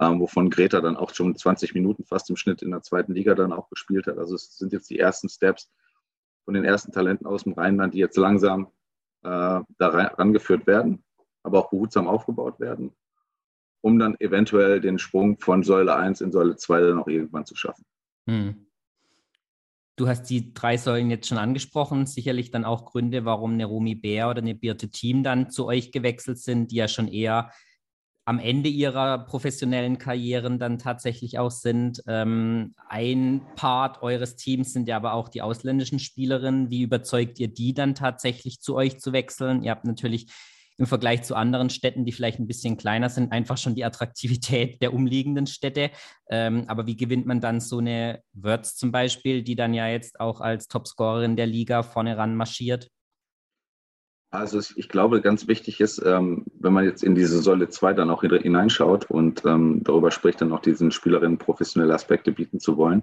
[0.00, 3.34] ähm, wovon Greta dann auch schon 20 Minuten fast im Schnitt in der zweiten Liga
[3.34, 4.16] dann auch gespielt hat.
[4.16, 5.70] Also es sind jetzt die ersten Steps
[6.44, 8.68] von den ersten Talenten aus dem Rheinland, die jetzt langsam
[9.22, 11.04] äh, da rangeführt werden,
[11.42, 12.92] aber auch behutsam aufgebaut werden,
[13.82, 17.56] um dann eventuell den Sprung von Säule 1 in Säule 2 dann auch irgendwann zu
[17.56, 17.84] schaffen.
[18.28, 18.66] Hm.
[19.96, 22.06] Du hast die drei Säulen jetzt schon angesprochen.
[22.06, 25.92] Sicherlich dann auch Gründe, warum eine Romy Bär oder eine Birte Team dann zu euch
[25.92, 27.50] gewechselt sind, die ja schon eher
[28.30, 32.00] am Ende ihrer professionellen Karrieren dann tatsächlich auch sind.
[32.06, 36.70] Ähm, ein Part eures Teams sind ja aber auch die ausländischen Spielerinnen.
[36.70, 39.64] Wie überzeugt ihr die dann tatsächlich zu euch zu wechseln?
[39.64, 40.28] Ihr habt natürlich
[40.78, 44.80] im Vergleich zu anderen Städten, die vielleicht ein bisschen kleiner sind, einfach schon die Attraktivität
[44.80, 45.90] der umliegenden Städte.
[46.30, 50.20] Ähm, aber wie gewinnt man dann so eine Wörz zum Beispiel, die dann ja jetzt
[50.20, 52.90] auch als Topscorerin der Liga vorne ran marschiert?
[54.30, 58.10] Also ich glaube, ganz wichtig ist, ähm, wenn man jetzt in diese Säule 2 dann
[58.10, 63.02] auch hineinschaut und ähm, darüber spricht, dann auch diesen Spielerinnen professionelle Aspekte bieten zu wollen,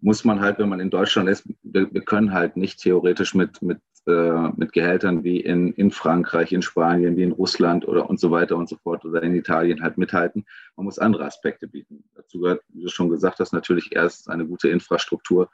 [0.00, 3.80] muss man halt, wenn man in Deutschland ist, wir, können halt nicht theoretisch mit, mit
[4.06, 8.30] äh, mit Gehältern wie in, in Frankreich, in Spanien, wie in Russland oder und so
[8.30, 10.46] weiter und so fort oder in Italien halt mithalten.
[10.76, 12.04] Man muss andere Aspekte bieten.
[12.14, 15.50] Dazu gehört, wie du schon gesagt hast, natürlich erst eine gute Infrastruktur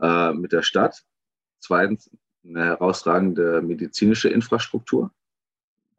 [0.00, 1.02] äh, mit der Stadt.
[1.58, 2.10] Zweitens
[2.44, 5.10] eine herausragende medizinische Infrastruktur.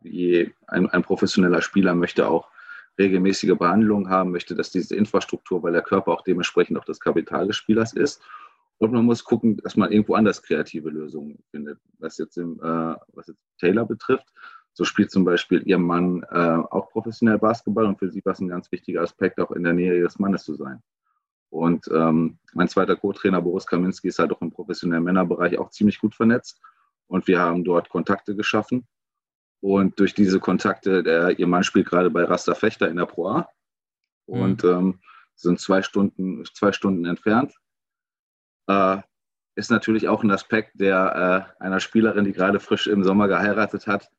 [0.01, 2.49] Wie ein, ein professioneller Spieler möchte auch
[2.99, 7.47] regelmäßige Behandlungen haben, möchte, dass diese Infrastruktur, weil der Körper auch dementsprechend auch das Kapital
[7.47, 8.21] des Spielers ist.
[8.77, 11.79] Und man muss gucken, dass man irgendwo anders kreative Lösungen findet.
[11.99, 14.27] Was jetzt, im, äh, was jetzt Taylor betrifft,
[14.73, 18.39] so spielt zum Beispiel ihr Mann äh, auch professionell Basketball und für sie war es
[18.39, 20.81] ein ganz wichtiger Aspekt, auch in der Nähe ihres Mannes zu sein.
[21.53, 25.99] Und ähm, mein zweiter Co-Trainer Boris Kaminski ist halt auch im professionellen Männerbereich auch ziemlich
[25.99, 26.59] gut vernetzt.
[27.07, 28.87] Und wir haben dort Kontakte geschaffen.
[29.61, 33.27] Und durch diese Kontakte, der, ihr Mann spielt gerade bei Rasta Fechter in der Pro
[33.27, 33.49] A
[34.25, 34.69] und mhm.
[34.69, 34.99] ähm,
[35.35, 37.53] sind zwei Stunden, zwei Stunden entfernt
[38.67, 38.97] äh,
[39.55, 43.87] ist natürlich auch ein Aspekt, der äh, einer Spielerin, die gerade frisch im Sommer geheiratet
[43.87, 44.09] hat,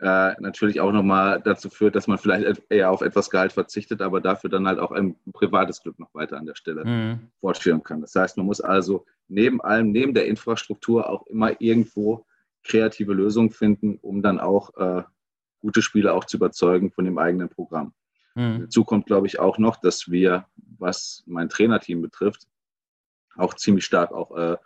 [0.00, 4.20] äh, natürlich auch nochmal dazu führt, dass man vielleicht eher auf etwas Gehalt verzichtet, aber
[4.20, 7.28] dafür dann halt auch ein privates Glück noch weiter an der Stelle mhm.
[7.40, 8.00] fortführen kann.
[8.00, 12.24] Das heißt, man muss also neben allem, neben der Infrastruktur auch immer irgendwo
[12.64, 15.02] kreative Lösungen finden, um dann auch äh,
[15.60, 17.92] gute Spieler auch zu überzeugen von dem eigenen Programm.
[18.34, 18.60] Mhm.
[18.60, 20.46] Dazu kommt, glaube ich, auch noch, dass wir,
[20.78, 22.46] was mein Trainerteam betrifft,
[23.36, 24.56] auch ziemlich stark auch äh,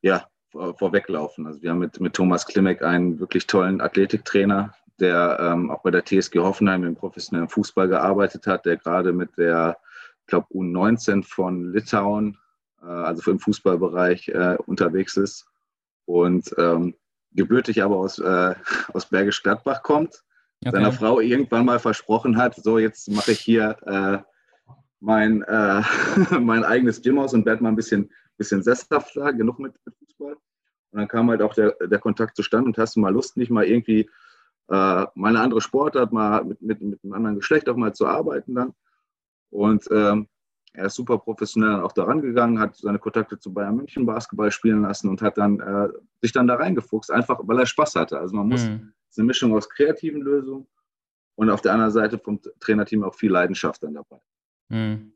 [0.00, 0.28] ja,
[0.76, 1.46] vorweglaufen.
[1.46, 5.90] Also wir haben mit, mit Thomas Klimek einen wirklich tollen Athletiktrainer, der ähm, auch bei
[5.90, 9.76] der TSG Hoffenheim im professionellen Fußball gearbeitet hat, der gerade mit der,
[10.20, 12.38] ich glaube, U19 von Litauen,
[12.82, 15.46] äh, also im Fußballbereich, äh, unterwegs ist
[16.06, 16.94] und ähm,
[17.32, 18.54] gebürtig aber aus, äh,
[18.92, 20.22] aus Bergisch Gladbach kommt,
[20.60, 20.76] okay.
[20.76, 24.18] seiner Frau irgendwann mal versprochen hat, so jetzt mache ich hier äh,
[25.00, 25.82] mein, äh,
[26.40, 30.34] mein eigenes Gym aus und werde mal ein bisschen, bisschen sesshafter, genug mit, mit Fußball.
[30.34, 33.50] Und dann kam halt auch der, der Kontakt zustande und hast du mal Lust, nicht
[33.50, 34.08] mal irgendwie
[34.68, 38.06] äh, mal eine andere Sportart, mal mit, mit, mit einem anderen Geschlecht auch mal zu
[38.06, 38.74] arbeiten dann.
[39.50, 40.28] Und ähm,
[40.72, 44.82] er ist super professionell auch daran gegangen, hat seine Kontakte zu Bayern München Basketball spielen
[44.82, 45.88] lassen und hat dann äh,
[46.20, 48.18] sich dann da reingefuchst, einfach weil er Spaß hatte.
[48.18, 48.92] Also man muss, mhm.
[49.16, 50.66] eine Mischung aus kreativen Lösungen
[51.36, 54.20] und auf der anderen Seite vom Trainerteam auch viel Leidenschaft dann dabei.
[54.68, 55.14] Mhm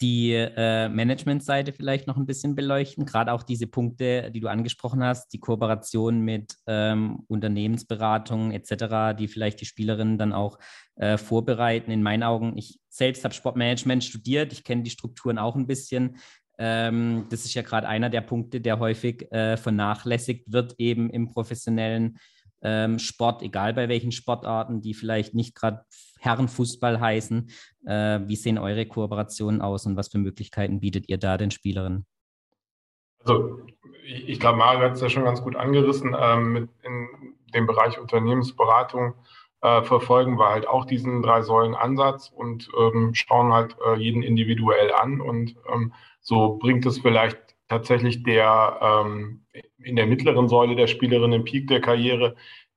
[0.00, 5.02] die äh, Management-Seite vielleicht noch ein bisschen beleuchten, gerade auch diese Punkte, die du angesprochen
[5.02, 10.58] hast, die Kooperation mit ähm, Unternehmensberatungen etc., die vielleicht die Spielerinnen dann auch
[10.96, 11.90] äh, vorbereiten.
[11.90, 16.18] In meinen Augen, ich selbst habe Sportmanagement studiert, ich kenne die Strukturen auch ein bisschen.
[16.58, 21.28] Ähm, das ist ja gerade einer der Punkte, der häufig äh, vernachlässigt wird, eben im
[21.28, 22.18] professionellen
[22.62, 25.84] ähm, Sport, egal bei welchen Sportarten, die vielleicht nicht gerade
[26.26, 27.48] Herrenfußball heißen.
[27.86, 32.04] Äh, wie sehen eure Kooperationen aus und was für Möglichkeiten bietet ihr da den Spielerinnen?
[33.20, 33.60] Also
[34.04, 36.14] ich, glaube, Mario hat es ja schon ganz gut angerissen.
[36.18, 37.08] Ähm, mit in
[37.54, 39.14] dem Bereich Unternehmensberatung
[39.62, 44.22] äh, verfolgen wir halt auch diesen drei Säulen Ansatz und ähm, schauen halt äh, jeden
[44.22, 49.44] individuell an und ähm, so bringt es vielleicht tatsächlich der ähm,
[49.78, 52.36] in der mittleren Säule der Spielerin im Peak der Karriere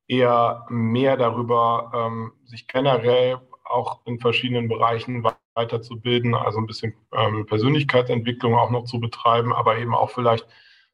[0.10, 5.24] eher mehr darüber, ähm, sich generell auch in verschiedenen Bereichen
[5.56, 10.48] weiterzubilden, also ein bisschen ähm, Persönlichkeitsentwicklung auch noch zu betreiben, aber eben auch vielleicht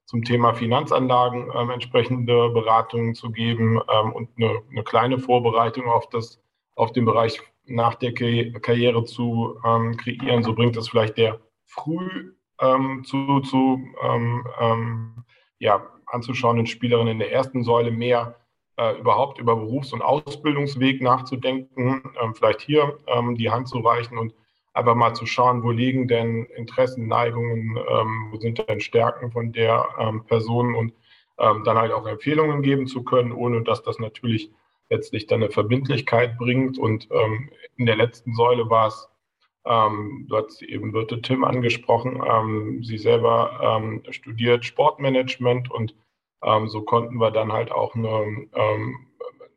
[0.04, 6.10] zum Thema Finanzanlagen ähm, entsprechende Beratungen zu geben ähm, und eine, eine, kleine Vorbereitung auf
[6.10, 6.41] das,
[6.75, 10.43] auf den Bereich nach der Karriere zu ähm, kreieren.
[10.43, 15.23] So bringt es vielleicht der früh ähm, zu, zu ähm, ähm,
[15.58, 18.36] ja, anzuschauenden Spielerinnen in der ersten Säule mehr
[18.78, 24.18] äh, überhaupt über Berufs- und Ausbildungsweg nachzudenken, ähm, vielleicht hier ähm, die Hand zu reichen
[24.18, 24.34] und
[24.74, 29.54] einfach mal zu schauen, wo liegen denn Interessen, Neigungen, ähm, wo sind denn Stärken von
[29.54, 30.94] der ähm, Person und
[31.40, 34.52] ähm, dann halt auch Empfehlungen geben zu können, ohne dass das natürlich
[34.90, 36.78] letztlich dann eine Verbindlichkeit bringt.
[36.78, 39.10] Und ähm, in der letzten Säule war es,
[39.66, 45.96] ähm, du hast eben Birte Tim angesprochen, sie selber studiert Sportmanagement und
[46.46, 49.08] ähm, so konnten wir dann halt auch eine, ähm,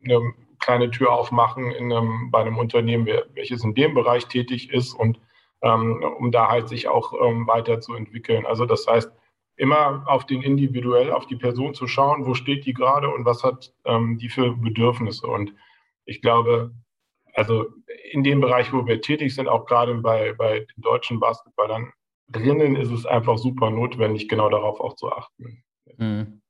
[0.04, 4.94] eine kleine Tür aufmachen in einem, bei einem Unternehmen, welches in dem Bereich tätig ist
[4.94, 5.20] und
[5.62, 8.46] ähm, um da halt sich auch ähm, weiterzuentwickeln.
[8.46, 9.12] Also das heißt,
[9.56, 13.42] immer auf den individuell, auf die Person zu schauen, wo steht die gerade und was
[13.42, 15.26] hat ähm, die für Bedürfnisse.
[15.26, 15.52] Und
[16.04, 16.72] ich glaube,
[17.34, 17.66] also
[18.12, 21.92] in dem Bereich, wo wir tätig sind, auch gerade bei, bei den deutschen Basketballern
[22.28, 25.64] drinnen, ist es einfach super notwendig, genau darauf auch zu achten.
[25.96, 26.40] Mhm.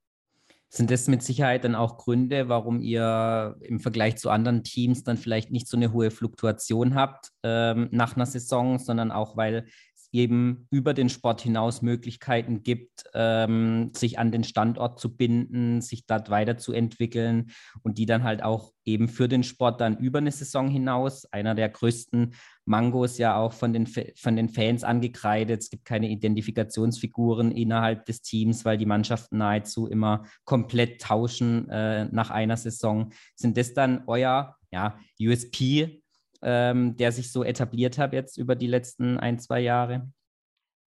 [0.71, 5.17] Sind das mit Sicherheit dann auch Gründe, warum ihr im Vergleich zu anderen Teams dann
[5.17, 9.67] vielleicht nicht so eine hohe Fluktuation habt ähm, nach einer Saison, sondern auch, weil
[10.13, 16.07] eben über den Sport hinaus Möglichkeiten gibt, ähm, sich an den Standort zu binden, sich
[16.07, 17.51] dort weiterzuentwickeln
[17.83, 21.55] und die dann halt auch eben für den Sport dann über eine Saison hinaus, einer
[21.55, 22.35] der größten
[22.69, 25.63] Mangos ja auch von den, von den Fans angekreidet.
[25.63, 32.05] Es gibt keine Identifikationsfiguren innerhalb des Teams, weil die Mannschaften nahezu immer komplett tauschen äh,
[32.13, 33.11] nach einer Saison.
[33.35, 36.03] Sind das dann euer ja, USP,
[36.43, 40.13] ähm, der sich so etabliert hat jetzt über die letzten ein, zwei Jahre?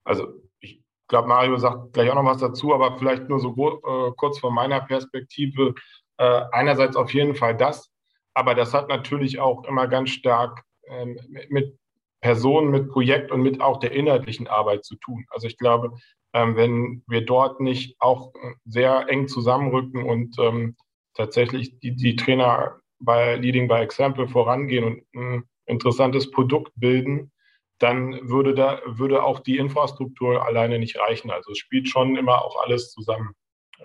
[0.04, 0.28] Also
[0.60, 4.40] ich glaube, Mario sagt gleich auch noch was dazu, aber vielleicht nur so äh, kurz
[4.40, 5.74] von meiner Perspektive.
[6.18, 7.92] Äh, einerseits auf jeden Fall das,
[8.36, 11.78] aber das hat natürlich auch immer ganz stark ähm, mit
[12.22, 15.26] Personen, mit Projekt und mit auch der inhaltlichen Arbeit zu tun.
[15.32, 15.98] Also ich glaube,
[16.34, 18.34] ähm, wenn wir dort nicht auch
[18.66, 20.76] sehr eng zusammenrücken und ähm,
[21.16, 27.32] tatsächlich die, die Trainer bei Leading by Example vorangehen und ein interessantes Produkt bilden,
[27.80, 31.32] dann würde da würde auch die Infrastruktur alleine nicht reichen.
[31.32, 33.34] Also es spielt schon immer auch alles zusammen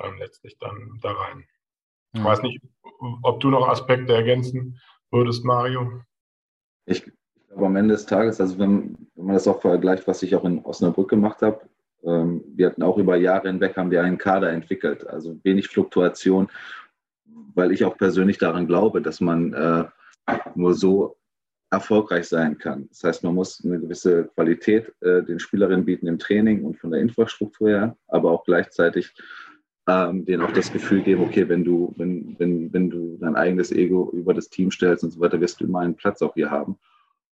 [0.01, 1.45] ähm, letztlich dann da rein.
[2.13, 2.61] Ich weiß nicht,
[3.23, 6.01] ob du noch Aspekte ergänzen würdest, Mario.
[6.87, 7.05] Ich
[7.49, 10.45] glaube, am Ende des Tages, also wenn, wenn man das auch vergleicht, was ich auch
[10.45, 11.61] in Osnabrück gemacht habe,
[12.05, 16.49] ähm, wir hatten auch über Jahre hinweg, haben wir einen Kader entwickelt, also wenig Fluktuation
[17.57, 19.85] weil ich auch persönlich daran glaube, dass man äh,
[20.55, 21.17] nur so
[21.71, 22.87] erfolgreich sein kann.
[22.91, 26.91] Das heißt, man muss eine gewisse Qualität äh, den Spielerinnen bieten im Training und von
[26.93, 29.15] der Infrastruktur her, aber auch gleichzeitig
[29.89, 33.71] ähm, denen auch das Gefühl geben, okay, wenn du, wenn, wenn, wenn du dein eigenes
[33.71, 36.51] Ego über das Team stellst und so weiter, wirst du immer einen Platz auch hier
[36.51, 36.77] haben.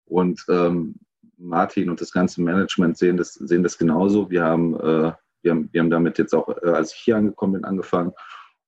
[0.05, 0.95] Und ähm,
[1.37, 4.29] Martin und das ganze Management sehen das, sehen das genauso.
[4.29, 7.53] Wir haben, äh, wir haben, wir haben damit jetzt auch, äh, als ich hier angekommen
[7.53, 8.13] bin, angefangen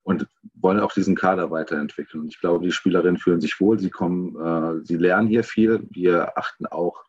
[0.03, 2.23] und wollen auch diesen Kader weiterentwickeln.
[2.23, 5.87] Und ich glaube, die Spielerinnen fühlen sich wohl, sie kommen, äh, sie lernen hier viel.
[5.91, 7.03] Wir achten auch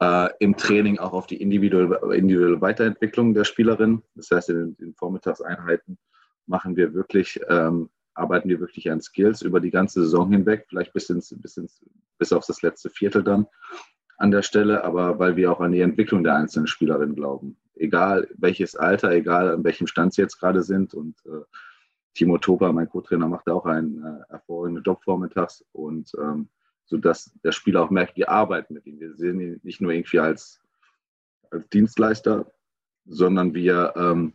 [0.00, 4.02] äh, im Training auch auf die individuelle, individuelle Weiterentwicklung der Spielerin.
[4.14, 5.98] Das heißt, in den Vormittagseinheiten
[6.46, 10.92] machen wir wirklich, ähm, arbeiten wir wirklich an Skills über die ganze Saison hinweg, vielleicht
[10.92, 11.84] bis, ins, bis, ins,
[12.18, 13.46] bis auf das letzte Viertel dann
[14.18, 17.56] an der Stelle, aber weil wir auch an die Entwicklung der einzelnen Spielerinnen glauben.
[17.76, 20.94] Egal welches Alter, egal an welchem Stand sie jetzt gerade sind.
[20.94, 21.44] Und äh,
[22.14, 25.64] Timo Topa, mein Co-Trainer, macht auch einen äh, hervorragenden Job vormittags.
[25.70, 26.48] Und ähm,
[26.88, 28.98] sodass der Spieler auch merkt, wir arbeiten mit ihm.
[28.98, 30.60] Wir sehen ihn nicht nur irgendwie als,
[31.50, 32.50] als Dienstleister,
[33.04, 34.32] sondern wir, ähm,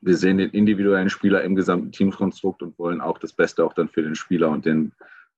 [0.00, 3.88] wir sehen den individuellen Spieler im gesamten Teamkonstrukt und wollen auch das Beste auch dann
[3.88, 4.92] für den Spieler und den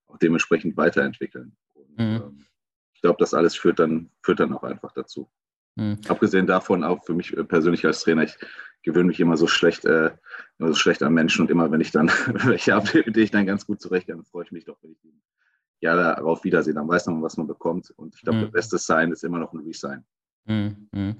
[0.06, 1.56] auch dementsprechend weiterentwickeln.
[1.72, 2.16] Und, mhm.
[2.16, 2.46] ähm,
[2.92, 5.30] ich glaube, das alles führt dann, führt dann auch einfach dazu.
[5.76, 5.98] Mhm.
[6.08, 8.36] Abgesehen davon auch für mich persönlich als Trainer, ich
[8.82, 10.10] gewöhne mich immer so schlecht, äh,
[10.58, 12.08] immer so schlecht an Menschen und immer wenn ich dann
[12.44, 14.97] welche habe, mit denen ich dann ganz gut zurechtkomme, freue ich mich doch, wenn ich
[15.80, 17.90] ja darauf Wiedersehen, dann weiß man, was man bekommt.
[17.90, 18.42] Und ich glaube, mhm.
[18.42, 20.04] der beste Sign ist immer noch ein Resign.
[20.46, 21.16] Mhm.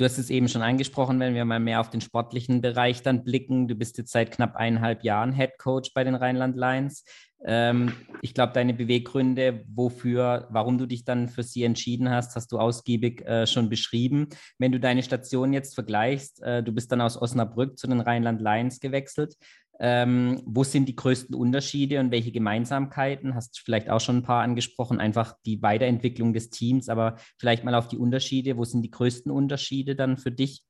[0.00, 3.22] Du hast es eben schon angesprochen, wenn wir mal mehr auf den sportlichen Bereich dann
[3.22, 3.68] blicken.
[3.68, 7.04] Du bist jetzt seit knapp eineinhalb Jahren Head Coach bei den Rheinland Lions.
[7.44, 7.92] Ähm,
[8.22, 12.58] ich glaube, deine Beweggründe, wofür, warum du dich dann für sie entschieden hast, hast du
[12.58, 14.28] ausgiebig äh, schon beschrieben.
[14.58, 18.40] Wenn du deine Station jetzt vergleichst, äh, du bist dann aus Osnabrück zu den Rheinland
[18.40, 19.36] Lions gewechselt.
[19.82, 23.34] Ähm, wo sind die größten Unterschiede und welche Gemeinsamkeiten?
[23.34, 27.64] Hast du vielleicht auch schon ein paar angesprochen, einfach die Weiterentwicklung des Teams, aber vielleicht
[27.64, 28.58] mal auf die Unterschiede.
[28.58, 30.66] Wo sind die größten Unterschiede dann für dich?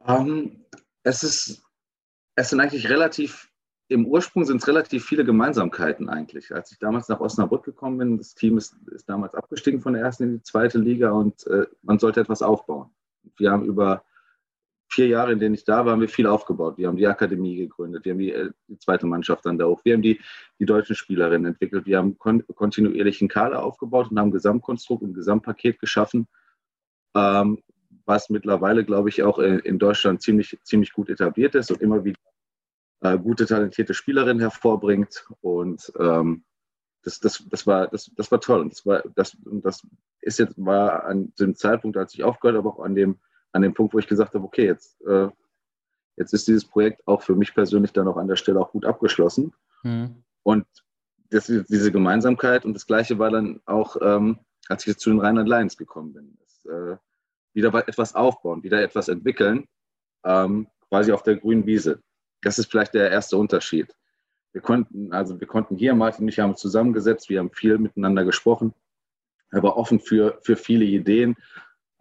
[0.00, 0.64] Um, ähm,
[1.04, 1.62] es, ist,
[2.34, 3.48] es sind eigentlich relativ,
[3.86, 6.52] im Ursprung sind es relativ viele Gemeinsamkeiten eigentlich.
[6.52, 10.02] Als ich damals nach Osnabrück gekommen bin, das Team ist, ist damals abgestiegen von der
[10.02, 12.90] ersten in die zweite Liga und äh, man sollte etwas aufbauen.
[13.36, 14.04] Wir haben über
[14.94, 16.78] vier Jahre, in denen ich da war, haben wir viel aufgebaut.
[16.78, 19.80] Wir haben die Akademie gegründet, wir haben die, äh, die zweite Mannschaft dann da hoch,
[19.84, 20.20] wir haben die,
[20.58, 25.80] die deutschen Spielerinnen entwickelt, wir haben kon kontinuierlichen Kader aufgebaut und haben Gesamtkonstrukt und Gesamtpaket
[25.80, 26.28] geschaffen,
[27.14, 27.58] ähm,
[28.06, 32.04] was mittlerweile, glaube ich, auch in, in, Deutschland ziemlich, ziemlich gut etabliert ist und immer
[32.04, 32.20] wieder
[33.00, 35.26] äh, gute, talentierte Spielerinnen hervorbringt.
[35.40, 36.44] Und ähm,
[37.02, 38.60] das, das, das, war, das, das war toll.
[38.60, 39.86] Und das, war, das, das
[40.20, 43.18] ist jetzt war an dem Zeitpunkt, als ich aufgehört habe, auch an dem
[43.54, 45.28] an dem Punkt, wo ich gesagt habe, okay, jetzt, äh,
[46.16, 48.84] jetzt ist dieses Projekt auch für mich persönlich dann auch an der Stelle auch gut
[48.84, 49.54] abgeschlossen.
[49.82, 50.24] Mhm.
[50.42, 50.66] Und
[51.30, 54.38] das, diese Gemeinsamkeit und das Gleiche war dann auch, ähm,
[54.68, 56.36] als ich jetzt zu den Rheinland Lions gekommen bin.
[56.40, 56.96] Das, äh,
[57.54, 59.68] wieder etwas aufbauen, wieder etwas entwickeln,
[60.24, 62.02] ähm, quasi auf der grünen Wiese.
[62.42, 63.94] Das ist vielleicht der erste Unterschied.
[64.52, 68.24] Wir konnten, also wir konnten hier, Martin und ich haben zusammengesetzt, wir haben viel miteinander
[68.24, 68.74] gesprochen.
[69.50, 71.36] Er war offen für, für viele Ideen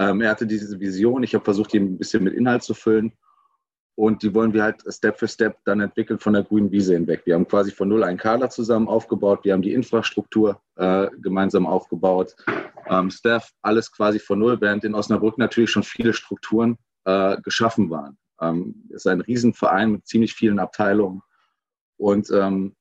[0.10, 1.24] ähm, er hatte diese Vision.
[1.24, 3.14] Ich habe versucht, die ein bisschen mit Inhalt zu füllen.
[3.96, 7.22] Und die wollen wir halt Step für Step dann entwickeln von der grünen Wiese hinweg.
[7.26, 9.42] Wir haben quasi von null einen Kader zusammen aufgebaut.
[9.44, 12.36] Wir haben die Infrastruktur äh, gemeinsam aufgebaut.
[12.90, 17.92] Ähm, Staff, alles quasi von null, während in Osnabrück natürlich schon viele Strukturen äh, geschaffen
[17.92, 18.18] waren.
[18.42, 21.22] Ähm, es ist ein Riesenverein mit ziemlich vielen Abteilungen.
[21.98, 22.76] Und ähm,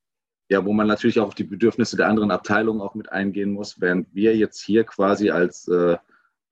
[0.48, 3.80] ja, wo man natürlich auch auf die Bedürfnisse der anderen Abteilungen auch mit eingehen muss,
[3.82, 5.98] während wir jetzt hier quasi als äh,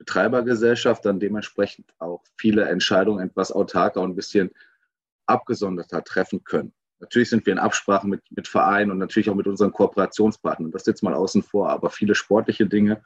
[0.00, 4.50] Betreibergesellschaft dann dementsprechend auch viele Entscheidungen etwas autarker und ein bisschen
[5.26, 6.72] abgesonderter treffen können.
[7.00, 10.70] Natürlich sind wir in Absprache mit, mit Vereinen und natürlich auch mit unseren Kooperationspartnern.
[10.70, 13.02] Das jetzt mal außen vor, aber viele sportliche Dinge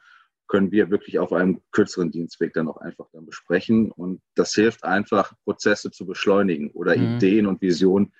[0.47, 3.91] können wir wirklich auf einem kürzeren Dienstweg dann auch einfach dann besprechen.
[3.91, 7.15] Und das hilft einfach, Prozesse zu beschleunigen oder mhm.
[7.15, 8.13] Ideen und Visionen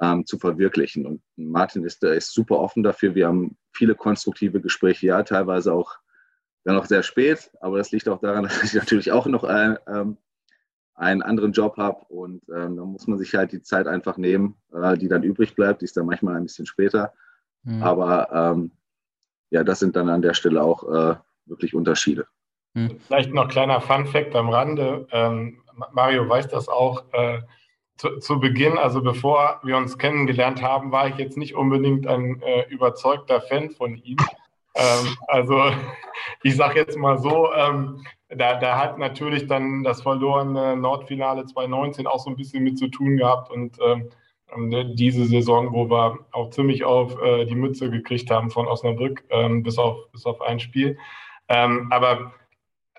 [0.00, 1.06] ähm, zu verwirklichen.
[1.06, 3.14] Und Martin ist, ist super offen dafür.
[3.14, 5.98] Wir haben viele konstruktive Gespräche, ja, teilweise auch
[6.66, 9.78] dann noch sehr spät, aber das liegt auch daran, dass ich natürlich auch noch ein,
[9.86, 10.18] ähm,
[10.94, 14.56] einen anderen Job habe und ähm, da muss man sich halt die Zeit einfach nehmen,
[14.72, 15.80] äh, die dann übrig bleibt.
[15.80, 17.12] Die ist dann manchmal ein bisschen später.
[17.62, 17.82] Mhm.
[17.82, 18.72] Aber ähm,
[19.50, 22.26] ja, das sind dann an der Stelle auch äh, wirklich Unterschiede.
[22.74, 22.98] Mhm.
[23.06, 25.06] Vielleicht noch kleiner Fun-Fact am Rande.
[25.12, 27.04] Ähm, Mario weiß das auch.
[27.12, 27.42] Äh,
[27.98, 32.42] zu, zu, Beginn, also bevor wir uns kennengelernt haben, war ich jetzt nicht unbedingt ein
[32.42, 34.18] äh, überzeugter Fan von ihm.
[34.76, 35.70] Ähm, also
[36.42, 42.06] ich sage jetzt mal so, ähm, da, da, hat natürlich dann das verlorene Nordfinale 2019
[42.06, 44.10] auch so ein bisschen mit zu tun gehabt und ähm,
[44.54, 48.66] ähm, ne, diese Saison, wo wir auch ziemlich auf äh, die Mütze gekriegt haben von
[48.66, 50.98] Osnabrück, ähm, bis, auf, bis auf ein Spiel.
[51.48, 52.32] Ähm, aber,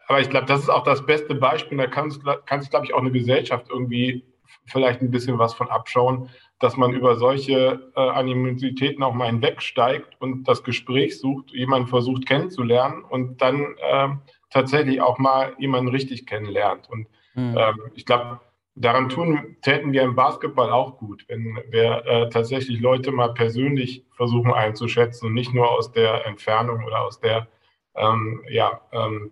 [0.07, 1.77] aber ich glaube, das ist auch das beste Beispiel.
[1.77, 2.11] Da kann,
[2.45, 4.25] kann sich, glaube ich, auch eine Gesellschaft irgendwie
[4.65, 10.19] vielleicht ein bisschen was von abschauen, dass man über solche äh, Animositäten auch mal hinwegsteigt
[10.19, 14.09] und das Gespräch sucht, jemanden versucht kennenzulernen und dann äh,
[14.49, 16.89] tatsächlich auch mal jemanden richtig kennenlernt.
[16.89, 17.55] Und mhm.
[17.57, 18.39] ähm, ich glaube,
[18.75, 24.05] daran tun, täten wir im Basketball auch gut, wenn wir äh, tatsächlich Leute mal persönlich
[24.15, 27.47] versuchen einzuschätzen und nicht nur aus der Entfernung oder aus der
[27.95, 29.31] ähm, ja, ähm,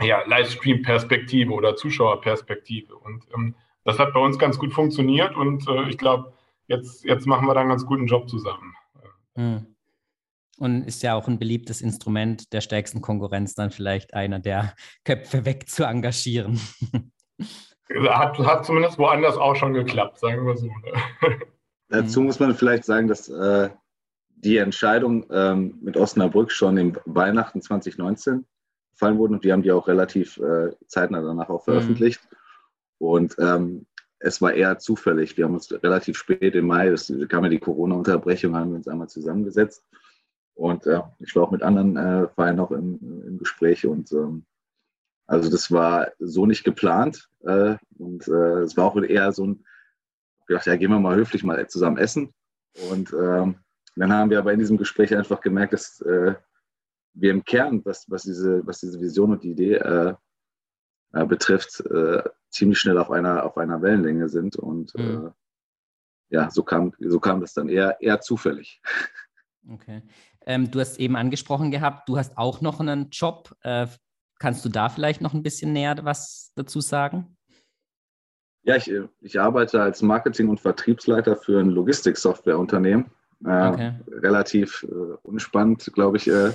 [0.00, 2.94] ja, Livestream-Perspektive oder Zuschauerperspektive.
[2.94, 3.54] Und ähm,
[3.84, 6.32] das hat bei uns ganz gut funktioniert und äh, ich glaube,
[6.72, 8.74] jetzt, jetzt machen wir da einen ganz guten Job zusammen.
[9.36, 9.66] Mhm.
[10.58, 15.44] Und ist ja auch ein beliebtes Instrument der stärksten Konkurrenz, dann vielleicht einer der Köpfe
[15.44, 16.60] weg zu engagieren.
[18.08, 20.70] Hat, hat zumindest woanders auch schon geklappt, sagen wir so.
[21.88, 23.68] Dazu muss man vielleicht sagen, dass äh,
[24.36, 28.46] die Entscheidung ähm, mit Osnabrück schon im Weihnachten 2019
[28.92, 32.20] gefallen wurde und die haben die auch relativ äh, zeitnah danach auch veröffentlicht.
[32.30, 33.06] Mhm.
[33.06, 33.86] Und ähm,
[34.22, 35.36] es war eher zufällig.
[35.36, 38.88] Wir haben uns relativ spät im Mai, es kam ja die Corona-Unterbrechung, haben wir uns
[38.88, 39.84] einmal zusammengesetzt.
[40.54, 44.44] Und äh, ich war auch mit anderen äh, Vereinen auch im, im Gespräch und ähm,
[45.26, 47.28] also das war so nicht geplant.
[47.40, 49.64] Äh, und äh, es war auch eher so ein,
[50.48, 52.32] ich dachte, ja, gehen wir mal höflich mal zusammen essen.
[52.90, 53.56] Und ähm,
[53.96, 56.34] dann haben wir aber in diesem Gespräch einfach gemerkt, dass äh,
[57.14, 60.14] wir im Kern, was, was, diese, was diese Vision und die Idee äh,
[61.26, 61.84] betrifft,
[62.52, 64.56] ziemlich schnell auf einer, auf einer Wellenlänge sind.
[64.56, 65.32] Und mhm.
[66.28, 68.80] ja, so kam, so kam das dann eher, eher zufällig.
[69.74, 70.02] Okay.
[70.44, 73.54] Ähm, du hast eben angesprochen gehabt, du hast auch noch einen Job.
[73.62, 73.86] Äh,
[74.42, 77.36] Kannst du da vielleicht noch ein bisschen näher was dazu sagen?
[78.64, 83.06] Ja, ich, ich arbeite als Marketing- und Vertriebsleiter für ein Logistiksoftwareunternehmen.
[83.44, 83.92] Äh, okay.
[84.10, 86.50] Relativ äh, unspannend, glaube ich, äh,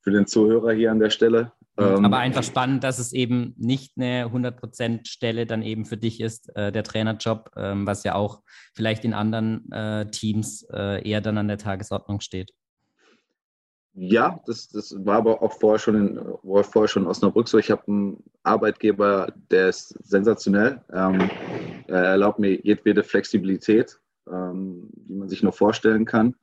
[0.00, 1.52] für den Zuhörer hier an der Stelle.
[1.80, 6.20] Ähm, Aber einfach spannend, dass es eben nicht eine 100% Stelle dann eben für dich
[6.20, 8.42] ist, äh, der Trainerjob, ähm, was ja auch
[8.74, 12.52] vielleicht in anderen äh, Teams äh, eher dann an der Tagesordnung steht.
[13.94, 17.58] Ja, das, das war aber auch vorher schon in, war vorher schon in Osnabrück so.
[17.58, 20.80] Ich habe einen Arbeitgeber, der ist sensationell.
[20.92, 21.28] Ähm,
[21.88, 23.98] er erlaubt mir jedwede Flexibilität,
[24.30, 26.36] ähm, die man sich nur vorstellen kann.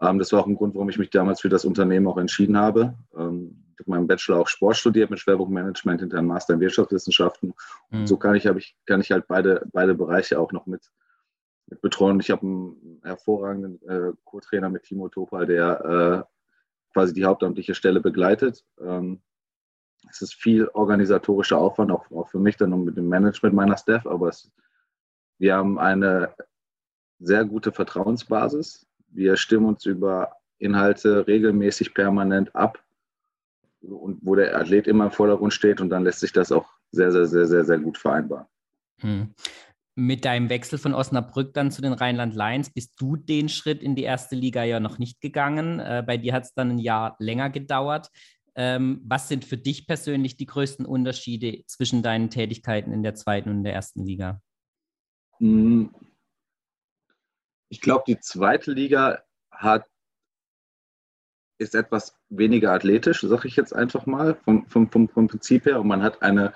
[0.00, 2.56] Ähm, das war auch ein Grund, warum ich mich damals für das Unternehmen auch entschieden
[2.56, 2.94] habe.
[3.16, 6.60] Ähm, ich habe meinen Bachelor auch Sport studiert mit Schwerpunkt Management hinter einem Master in
[6.60, 7.54] Wirtschaftswissenschaften.
[7.90, 8.00] Mhm.
[8.00, 10.90] Und so kann ich, ich, kann ich halt beide, beide Bereiche auch noch mit,
[11.66, 12.20] mit betreuen.
[12.20, 16.34] Ich habe einen hervorragenden äh, Co-Trainer mit Timo Topal, der äh,
[16.92, 18.64] quasi die hauptamtliche Stelle begleitet.
[18.80, 19.22] Ähm,
[20.08, 24.06] es ist viel organisatorischer Aufwand, auch, auch für mich dann mit dem Management meiner Staff,
[24.06, 24.52] aber es,
[25.38, 26.34] wir haben eine
[27.18, 28.86] sehr gute Vertrauensbasis.
[29.08, 32.83] Wir stimmen uns über Inhalte regelmäßig permanent ab
[33.88, 37.10] und wo der Athlet immer im Vordergrund steht und dann lässt sich das auch sehr,
[37.12, 38.46] sehr, sehr, sehr, sehr gut vereinbaren.
[39.00, 39.34] Hm
[39.96, 43.94] mit deinem Wechsel von Osnabrück dann zu den Rheinland Lions bist du den Schritt in
[43.94, 45.78] die erste Liga ja noch nicht gegangen.
[45.78, 48.10] Äh, bei dir hat es dann ein Jahr länger gedauert.
[48.56, 53.50] Ähm, was sind für dich persönlich die größten Unterschiede zwischen deinen Tätigkeiten in der zweiten
[53.50, 54.40] und der ersten Liga?
[55.38, 55.94] Hm.
[57.68, 59.86] Ich glaube, die zweite Liga hat,
[61.58, 65.80] ist etwas weniger athletisch, sage ich jetzt einfach mal, vom, vom, vom Prinzip her.
[65.80, 66.52] Und man hat eine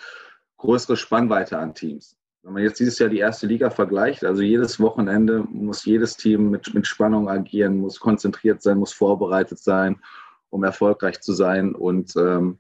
[0.59, 2.17] größere Spannweite an Teams.
[2.43, 6.51] Wenn man jetzt dieses Jahr die erste Liga vergleicht, also jedes Wochenende muss jedes Team
[6.51, 10.01] mit, mit Spannung agieren, muss konzentriert sein, muss vorbereitet sein,
[10.51, 11.75] um erfolgreich zu sein.
[11.75, 12.59] Und ähm,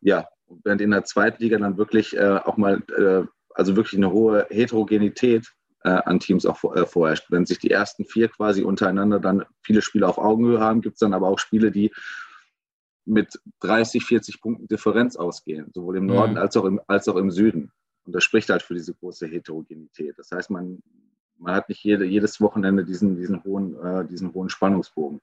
[0.00, 0.28] ja,
[0.62, 4.46] während in der zweiten Liga dann wirklich äh, auch mal, äh, also wirklich eine hohe
[4.50, 5.52] Heterogenität
[5.84, 7.30] äh, an Teams auch äh, vorherrscht.
[7.30, 11.00] Wenn sich die ersten vier quasi untereinander dann viele Spiele auf Augenhöhe haben, gibt es
[11.00, 11.92] dann aber auch Spiele, die
[13.04, 16.38] mit 30, 40 Punkten Differenz ausgehen, sowohl im Norden mhm.
[16.38, 17.70] als, auch im, als auch im Süden.
[18.04, 20.18] Und das spricht halt für diese große Heterogenität.
[20.18, 20.82] Das heißt, man,
[21.38, 25.20] man hat nicht jede, jedes Wochenende diesen, diesen, hohen, äh, diesen hohen Spannungsbogen.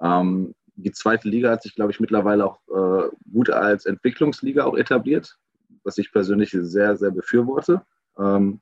[0.00, 4.76] Ähm, die zweite Liga hat sich, glaube ich, mittlerweile auch äh, gut als Entwicklungsliga auch
[4.76, 5.38] etabliert,
[5.84, 7.84] was ich persönlich sehr, sehr befürworte.
[8.18, 8.60] Ähm,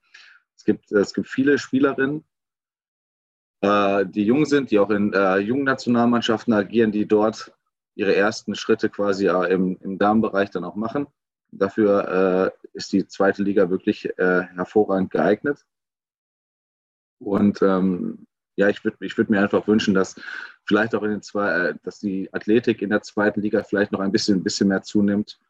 [0.69, 2.25] gibt, es gibt viele Spielerinnen,
[3.62, 7.53] äh, die jung sind, die auch in äh, jungen Nationalmannschaften agieren, die dort
[7.95, 11.07] ihre ersten Schritte quasi äh, im, im Damenbereich dann auch machen.
[11.51, 15.64] Dafür äh, ist die zweite Liga wirklich äh, hervorragend geeignet.
[17.19, 20.21] Und ähm, ja, ich würde ich würd mir einfach wünschen, dass
[20.66, 24.01] vielleicht auch in den zwei, äh, dass die Athletik in der zweiten Liga vielleicht noch
[24.01, 25.41] ein bisschen, ein bisschen mehr zunimmt.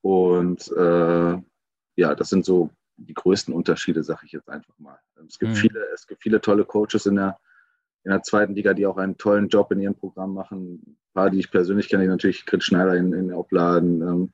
[0.00, 1.36] Und äh,
[1.96, 2.70] ja, das sind so
[3.04, 4.98] die größten Unterschiede, sage ich jetzt einfach mal.
[5.26, 5.56] Es gibt, mhm.
[5.56, 7.38] viele, es gibt viele tolle Coaches in der,
[8.04, 10.82] in der zweiten Liga, die auch einen tollen Job in ihrem Programm machen.
[10.86, 14.32] Ein paar, die ich persönlich kenne, natürlich Chris Schneider in, in Opladen, ähm,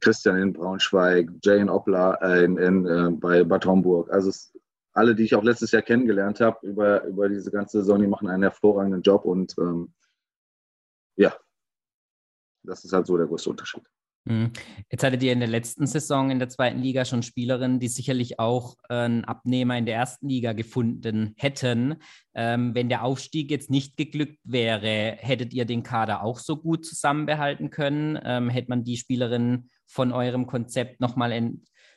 [0.00, 4.10] Christian in Braunschweig, Jay in Opla äh, in, in, äh, bei Bad Homburg.
[4.10, 4.52] Also es,
[4.92, 8.28] alle, die ich auch letztes Jahr kennengelernt habe über, über diese ganze Saison, die machen
[8.28, 9.92] einen hervorragenden Job und ähm,
[11.16, 11.34] ja,
[12.62, 13.82] das ist halt so der größte Unterschied.
[14.24, 14.52] Mhm.
[14.90, 18.38] Jetzt hattet ihr in der letzten Saison in der zweiten Liga schon Spielerinnen, die sicherlich
[18.38, 21.96] auch einen Abnehmer in der ersten Liga gefunden hätten.
[22.34, 26.84] Ähm, wenn der Aufstieg jetzt nicht geglückt wäre, hättet ihr den Kader auch so gut
[26.84, 28.18] zusammenbehalten können?
[28.22, 31.32] Ähm, hätte man die Spielerinnen von eurem Konzept nochmal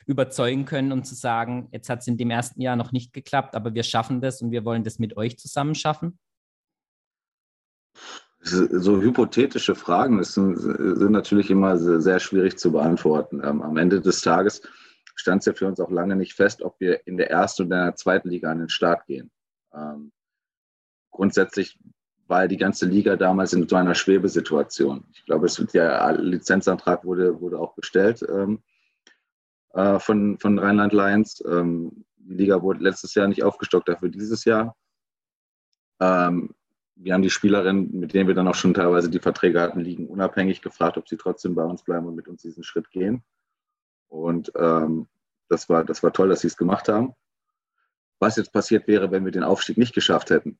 [0.06, 3.54] überzeugen können, um zu sagen, jetzt hat es in dem ersten Jahr noch nicht geklappt,
[3.54, 6.18] aber wir schaffen das und wir wollen das mit euch zusammen schaffen?
[8.44, 13.40] So hypothetische Fragen sind, sind natürlich immer sehr schwierig zu beantworten.
[13.42, 14.62] Ähm, am Ende des Tages
[15.14, 17.78] stand es ja für uns auch lange nicht fest, ob wir in der ersten oder
[17.78, 19.30] in der zweiten Liga an den Start gehen.
[19.72, 20.12] Ähm,
[21.10, 21.78] grundsätzlich
[22.26, 25.04] war die ganze Liga damals in so einer Schwebesituation.
[25.12, 28.62] Ich glaube, es ja Lizenzantrag wurde, wurde auch gestellt ähm,
[29.72, 31.44] äh, von, von Rheinland-Lions.
[31.46, 34.74] Ähm, die Liga wurde letztes Jahr nicht aufgestockt, dafür dieses Jahr.
[36.96, 40.06] Wir haben die Spielerinnen, mit denen wir dann auch schon teilweise die Verträge hatten, liegen
[40.06, 43.24] unabhängig gefragt, ob sie trotzdem bei uns bleiben und mit uns diesen Schritt gehen.
[44.08, 45.08] Und ähm,
[45.48, 47.14] das, war, das war toll, dass sie es gemacht haben.
[48.20, 50.58] Was jetzt passiert wäre, wenn wir den Aufstieg nicht geschafft hätten,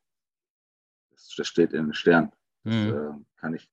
[1.10, 2.32] das, das steht in den Sternen.
[2.64, 2.90] Das mhm.
[2.90, 3.70] äh, kann ich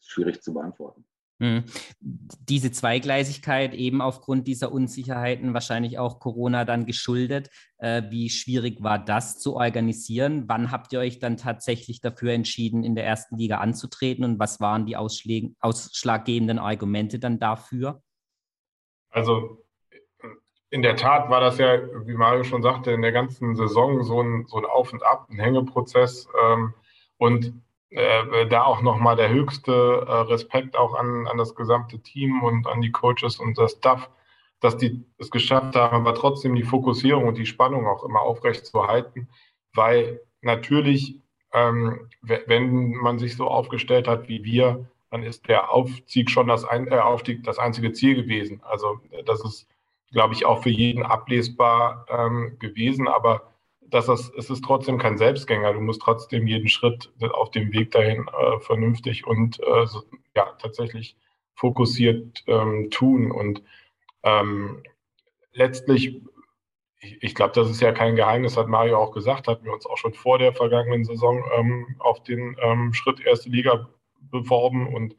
[0.00, 1.04] schwierig zu beantworten.
[1.40, 1.64] Hm.
[2.00, 7.50] Diese Zweigleisigkeit eben aufgrund dieser Unsicherheiten, wahrscheinlich auch Corona dann geschuldet.
[7.78, 10.44] Äh, wie schwierig war das zu organisieren?
[10.46, 14.60] Wann habt ihr euch dann tatsächlich dafür entschieden, in der ersten Liga anzutreten und was
[14.60, 18.00] waren die ausschlaggebenden Argumente dann dafür?
[19.10, 19.64] Also
[20.70, 24.20] in der Tat war das ja, wie Mario schon sagte, in der ganzen Saison so
[24.20, 26.28] ein, so ein Auf und Ab, ein Hängeprozess.
[26.44, 26.74] Ähm,
[27.16, 27.54] und
[27.94, 32.66] äh, da auch nochmal der höchste äh, Respekt auch an, an das gesamte Team und
[32.66, 34.10] an die Coaches und das Staff,
[34.60, 38.66] dass die es geschafft haben, aber trotzdem die Fokussierung und die Spannung auch immer aufrecht
[38.66, 39.28] zu halten,
[39.74, 41.20] weil natürlich,
[41.52, 46.64] ähm, wenn man sich so aufgestellt hat wie wir, dann ist der Aufstieg schon das,
[46.64, 48.60] ein, äh, Aufstieg das einzige Ziel gewesen.
[48.64, 49.68] Also das ist,
[50.10, 53.53] glaube ich, auch für jeden ablesbar ähm, gewesen, aber
[53.94, 55.72] dass das, es ist trotzdem kein Selbstgänger.
[55.72, 59.86] Du musst trotzdem jeden Schritt auf dem Weg dahin äh, vernünftig und äh,
[60.34, 61.16] ja, tatsächlich
[61.54, 63.30] fokussiert ähm, tun.
[63.30, 63.62] Und
[64.24, 64.82] ähm,
[65.52, 66.20] letztlich,
[66.98, 69.86] ich, ich glaube, das ist ja kein Geheimnis, hat Mario auch gesagt, hatten wir uns
[69.86, 73.88] auch schon vor der vergangenen Saison ähm, auf den ähm, Schritt erste Liga
[74.20, 74.92] beworben.
[74.92, 75.14] Und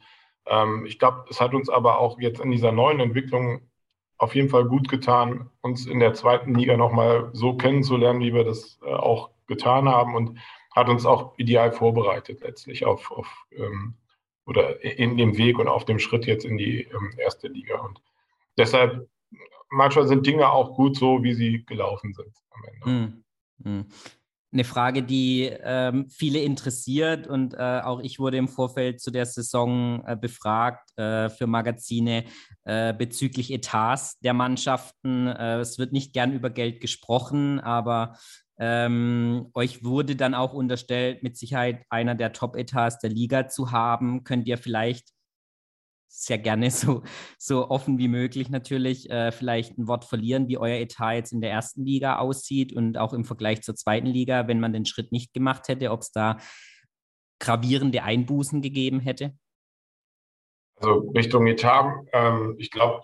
[0.48, 3.62] ähm, ich glaube, es hat uns aber auch jetzt in dieser neuen Entwicklung
[4.18, 8.44] auf jeden Fall gut getan, uns in der zweiten Liga nochmal so kennenzulernen, wie wir
[8.44, 10.40] das äh, auch getan haben und
[10.72, 13.96] hat uns auch ideal vorbereitet letztlich auf, auf ähm,
[14.46, 17.80] oder in dem Weg und auf dem Schritt jetzt in die ähm, erste Liga.
[17.80, 18.02] Und
[18.58, 19.10] deshalb,
[19.70, 23.24] manchmal sind Dinge auch gut so, wie sie gelaufen sind am Ende.
[23.64, 23.86] Mm, mm
[24.52, 29.26] eine Frage, die ähm, viele interessiert und äh, auch ich wurde im Vorfeld zu der
[29.26, 32.24] Saison äh, befragt äh, für Magazine
[32.64, 35.28] äh, bezüglich Etats der Mannschaften.
[35.28, 38.18] Äh, es wird nicht gern über Geld gesprochen, aber
[38.58, 44.24] ähm, euch wurde dann auch unterstellt, mit Sicherheit einer der Top-Etats der Liga zu haben.
[44.24, 45.10] Könnt ihr vielleicht
[46.08, 47.04] sehr gerne so,
[47.38, 51.42] so offen wie möglich natürlich äh, vielleicht ein Wort verlieren, wie euer Etat jetzt in
[51.42, 55.12] der ersten Liga aussieht und auch im Vergleich zur zweiten Liga, wenn man den Schritt
[55.12, 56.38] nicht gemacht hätte, ob es da
[57.40, 59.34] gravierende Einbußen gegeben hätte?
[60.78, 63.04] Also Richtung Etat, ähm, ich glaube,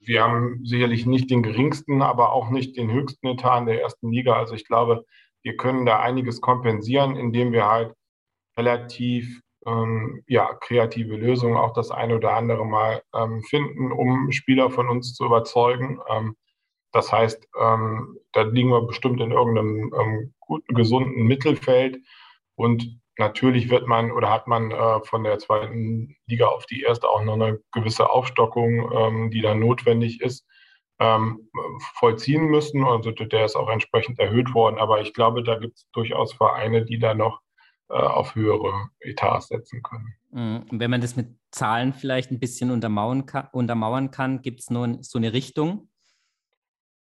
[0.00, 4.10] wir haben sicherlich nicht den geringsten, aber auch nicht den höchsten Etat in der ersten
[4.10, 4.34] Liga.
[4.34, 5.04] Also ich glaube,
[5.42, 7.94] wir können da einiges kompensieren, indem wir halt
[8.56, 14.70] relativ ähm, ja, kreative Lösungen auch das eine oder andere Mal ähm, finden, um Spieler
[14.70, 16.00] von uns zu überzeugen.
[16.08, 16.36] Ähm,
[16.92, 21.98] das heißt, ähm, da liegen wir bestimmt in irgendeinem ähm, guten, gesunden Mittelfeld.
[22.54, 27.08] Und natürlich wird man oder hat man äh, von der zweiten Liga auf die erste
[27.08, 30.46] auch noch eine gewisse Aufstockung, ähm, die dann notwendig ist,
[31.98, 32.84] vollziehen müssen.
[32.84, 34.78] Also der ist auch entsprechend erhöht worden.
[34.78, 37.40] Aber ich glaube, da gibt es durchaus Vereine, die da noch
[37.96, 40.14] auf höhere Etats setzen können.
[40.30, 40.64] Mhm.
[40.70, 44.70] Und wenn man das mit Zahlen vielleicht ein bisschen untermauern kann, untermauern kann gibt es
[44.70, 45.88] nur so eine Richtung?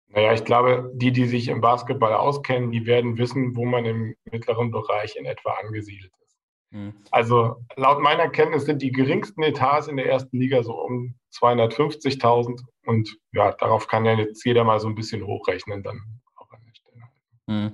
[0.10, 4.16] Naja, ich glaube, die, die sich im Basketball auskennen, die werden wissen, wo man im
[4.32, 6.38] mittleren Bereich in etwa angesiedelt ist.
[6.72, 6.94] Mhm.
[7.12, 12.62] Also laut meiner Kenntnis sind die geringsten Etats in der ersten Liga so um 250.000,
[12.88, 16.00] und ja, darauf kann ja jetzt jeder mal so ein bisschen hochrechnen dann
[16.36, 17.04] auch an der Stelle.
[17.48, 17.74] Mhm.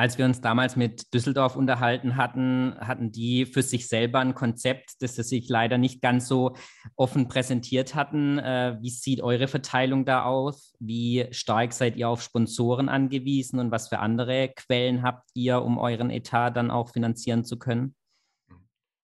[0.00, 5.02] Als wir uns damals mit Düsseldorf unterhalten hatten, hatten die für sich selber ein Konzept,
[5.02, 6.54] das sie sich leider nicht ganz so
[6.96, 8.38] offen präsentiert hatten.
[8.38, 10.72] Äh, wie sieht eure Verteilung da aus?
[10.80, 15.76] Wie stark seid ihr auf Sponsoren angewiesen und was für andere Quellen habt ihr, um
[15.76, 17.94] euren Etat dann auch finanzieren zu können?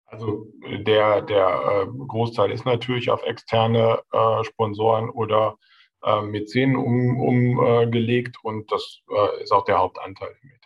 [0.05, 5.57] Also der, der äh, Großteil ist natürlich auf externe äh, Sponsoren oder
[6.05, 10.64] äh, Mäzenen umgelegt um, und das äh, ist auch der Hauptanteil im Etat.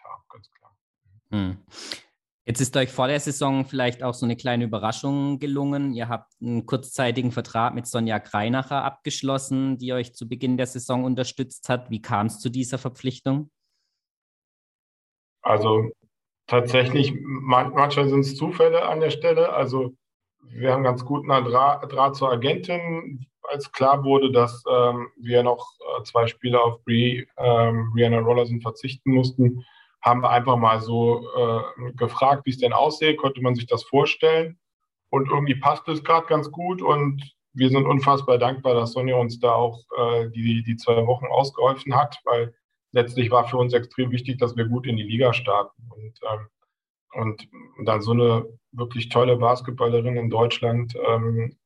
[1.31, 1.57] Hm.
[2.45, 5.93] Jetzt ist euch vor der Saison vielleicht auch so eine kleine Überraschung gelungen.
[5.93, 11.03] Ihr habt einen kurzzeitigen Vertrag mit Sonja Greinacher abgeschlossen, die euch zu Beginn der Saison
[11.03, 11.91] unterstützt hat.
[11.91, 13.51] Wie kam es zu dieser Verpflichtung?
[15.43, 15.91] Also
[16.47, 19.53] tatsächlich, manchmal sind es Zufälle an der Stelle.
[19.53, 19.93] Also
[20.41, 25.67] wir haben ganz guten Draht, Draht zur Agentin, als klar wurde, dass ähm, wir noch
[25.79, 29.63] äh, zwei Spiele auf Brie, ähm, Rihanna Rollerson verzichten mussten,
[30.01, 33.83] haben wir einfach mal so äh, gefragt, wie es denn aussehe, konnte man sich das
[33.83, 34.57] vorstellen.
[35.09, 39.39] Und irgendwie passt es gerade ganz gut und wir sind unfassbar dankbar, dass Sonja uns
[39.39, 42.53] da auch äh, die, die zwei Wochen ausgeholfen hat, weil
[42.91, 45.81] letztlich war für uns extrem wichtig, dass wir gut in die Liga starten.
[45.89, 46.47] Und, ähm,
[47.13, 47.49] und
[47.87, 51.57] dann so eine wirklich tolle Basketballerin in Deutschland ähm,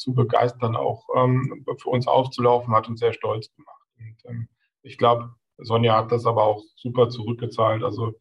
[0.00, 3.82] zu begeistern, auch ähm, für uns aufzulaufen, hat uns sehr stolz gemacht.
[3.98, 4.48] Und ähm,
[4.82, 7.82] ich glaube, Sonja hat das aber auch super zurückgezahlt.
[7.82, 8.14] Also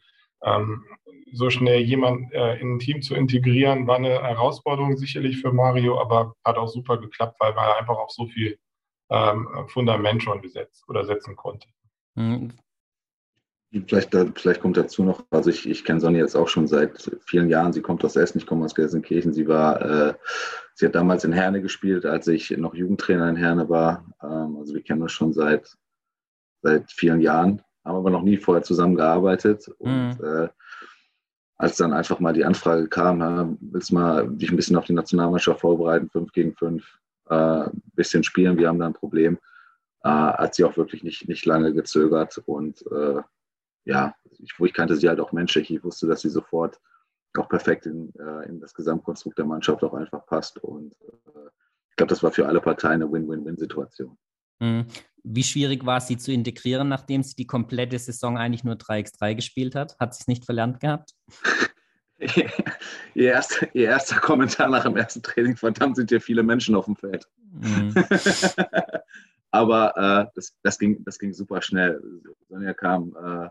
[0.44, 0.84] ähm,
[1.32, 6.00] so schnell jemand äh, in ein Team zu integrieren, war eine Herausforderung sicherlich für Mario,
[6.00, 8.58] aber hat auch super geklappt, weil er einfach auch so viel
[9.10, 11.68] ähm, Fundament schon gesetzt oder setzen konnte.
[12.16, 12.54] Mhm.
[13.86, 17.50] Vielleicht, vielleicht kommt dazu noch, also ich, ich kenne Sonja jetzt auch schon seit vielen
[17.50, 17.72] Jahren.
[17.72, 19.32] Sie kommt aus Essen, ich komme aus Gelsenkirchen.
[19.32, 20.14] Sie war, äh,
[20.74, 24.06] sie hat damals in Herne gespielt, als ich noch Jugendtrainer in Herne war.
[24.24, 25.78] Ähm, also wir kennen uns schon seit,
[26.62, 29.68] seit vielen Jahren, haben aber noch nie vorher zusammengearbeitet.
[29.78, 30.26] Und mhm.
[30.26, 30.50] äh,
[31.58, 34.86] als dann einfach mal die Anfrage kam, ja, willst du mal dich ein bisschen auf
[34.86, 37.00] die Nationalmannschaft vorbereiten, fünf gegen fünf,
[37.30, 39.38] äh, bisschen spielen, wir haben da ein Problem
[40.04, 42.38] äh, hat sie auch wirklich nicht, nicht lange gezögert.
[42.46, 43.22] Und äh,
[43.86, 45.72] ja, ich, ich kannte sie halt auch menschlich.
[45.72, 46.80] Ich wusste, dass sie sofort
[47.38, 50.58] auch perfekt in, äh, in das Gesamtkonstrukt der Mannschaft auch einfach passt.
[50.60, 51.50] Und äh,
[51.90, 54.18] ich glaube, das war für alle Parteien eine Win-Win-Win-Situation.
[54.60, 54.86] Mhm.
[55.24, 59.36] Wie schwierig war es, sie zu integrieren, nachdem sie die komplette Saison eigentlich nur 3x3
[59.36, 59.98] gespielt hat?
[60.00, 61.14] Hat sie es nicht verlernt gehabt?
[63.14, 66.86] ihr, erster, ihr erster Kommentar nach dem ersten Training, verdammt, sind hier viele Menschen auf
[66.86, 67.28] dem Feld.
[67.52, 67.94] Mhm.
[69.52, 72.02] Aber äh, das, das, ging, das ging super schnell.
[72.50, 73.50] Sonja kam, äh,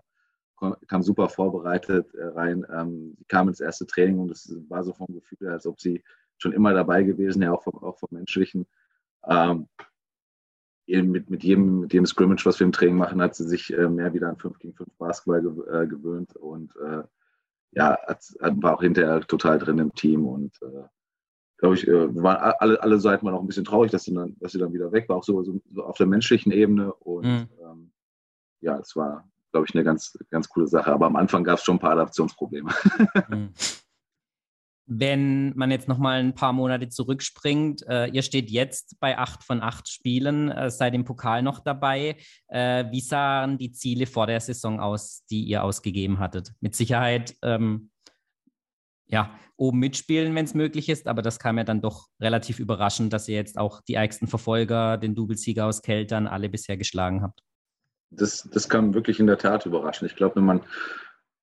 [0.87, 2.65] kam super vorbereitet äh, rein.
[2.73, 6.03] Ähm, sie kam ins erste Training und es war so vom Gefühl, als ob sie
[6.39, 8.67] schon immer dabei gewesen wäre, auch vom, auch vom Menschlichen.
[9.27, 9.69] Ähm,
[10.89, 13.89] mit, mit, jedem, mit jedem Scrimmage, was wir im Training machen, hat sie sich äh,
[13.89, 17.03] mehr wieder an 5 gegen 5 Basketball ge äh, gewöhnt und äh,
[17.73, 20.89] ja, hat, war auch hinterher total drin im Team und äh,
[21.59, 24.37] glaube ich, äh, waren alle, alle Seiten waren auch ein bisschen traurig, dass sie dann,
[24.39, 26.93] dass sie dann wieder weg war, auch so, so, so auf der menschlichen Ebene.
[26.95, 27.49] Und mhm.
[27.61, 27.91] ähm,
[28.61, 30.93] ja, es war, glaube ich, eine ganz, ganz coole Sache.
[30.93, 32.71] Aber am Anfang gab es schon ein paar Adaptionsprobleme.
[33.29, 33.51] Mhm.
[34.91, 39.45] Wenn man jetzt noch mal ein paar Monate zurückspringt, äh, ihr steht jetzt bei acht
[39.45, 42.17] von acht Spielen, äh, seid im Pokal noch dabei.
[42.49, 46.53] Äh, wie sahen die Ziele vor der Saison aus, die ihr ausgegeben hattet?
[46.61, 47.91] Mit Sicherheit ähm,
[49.09, 51.07] ja, oben mitspielen, wenn es möglich ist.
[51.09, 54.97] Aber das kam ja dann doch relativ überraschend, dass ihr jetzt auch die ärgsten Verfolger,
[54.97, 57.43] den Doublesieger aus Keltern, alle bisher geschlagen habt.
[58.11, 60.11] Das, das kam wirklich in der Tat überraschend.
[60.11, 60.63] Ich glaube, wenn man,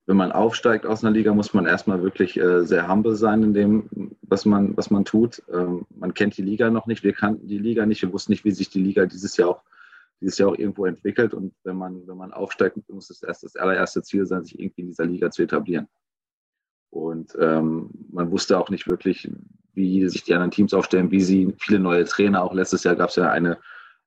[0.08, 3.53] wenn man aufsteigt aus einer Liga, muss man erstmal wirklich äh, sehr humble sein in
[3.53, 5.41] dem, was man, was man tut.
[5.51, 8.45] Ähm, man kennt die Liga noch nicht, wir kannten die Liga nicht, wir wussten nicht,
[8.45, 9.62] wie sich die Liga dieses Jahr auch,
[10.22, 11.34] dieses Jahr auch irgendwo entwickelt.
[11.34, 14.82] Und wenn man, wenn man aufsteigt, muss das erst das allererste Ziel sein, sich irgendwie
[14.82, 15.88] in dieser Liga zu etablieren.
[16.91, 19.30] Und ähm, man wusste auch nicht wirklich,
[19.74, 23.10] wie sich die anderen Teams aufstellen, wie sie viele neue Trainer, auch letztes Jahr gab
[23.10, 23.58] es ja eine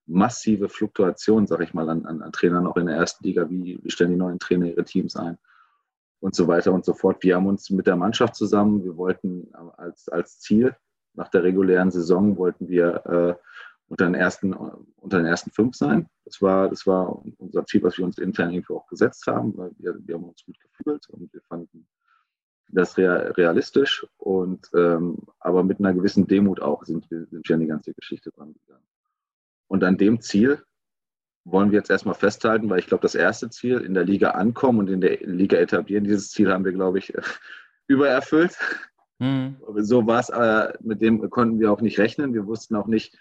[0.06, 3.50] massive Fluktuation, sag ich mal, an, an, an, Trainern auch in der ersten Liga.
[3.50, 5.36] Wie, wie stellen die neuen Trainer ihre Teams ein?
[6.20, 7.22] Und so weiter und so fort.
[7.22, 10.74] Wir haben uns mit der Mannschaft zusammen, wir wollten als, als Ziel
[11.14, 13.34] nach der regulären Saison, wollten wir äh,
[13.88, 16.08] unter, den ersten, unter den ersten fünf sein.
[16.24, 19.70] Das war, das war unser Ziel, was wir uns intern irgendwo auch gesetzt haben, weil
[19.78, 21.86] wir, wir haben uns gut gefühlt und wir fanden,
[22.70, 27.60] das realistisch und ähm, aber mit einer gewissen Demut auch sind wir, sind wir an
[27.60, 28.84] die ganze Geschichte dran gegangen.
[29.68, 30.62] Und an dem Ziel
[31.50, 34.80] wollen wir jetzt erstmal festhalten, weil ich glaube, das erste Ziel in der Liga ankommen
[34.80, 37.12] und in der Liga etablieren, dieses Ziel haben wir, glaube ich,
[37.86, 38.56] übererfüllt.
[39.18, 39.56] Mhm.
[39.78, 42.34] So war es, äh, mit dem konnten wir auch nicht rechnen.
[42.34, 43.18] Wir wussten auch nicht,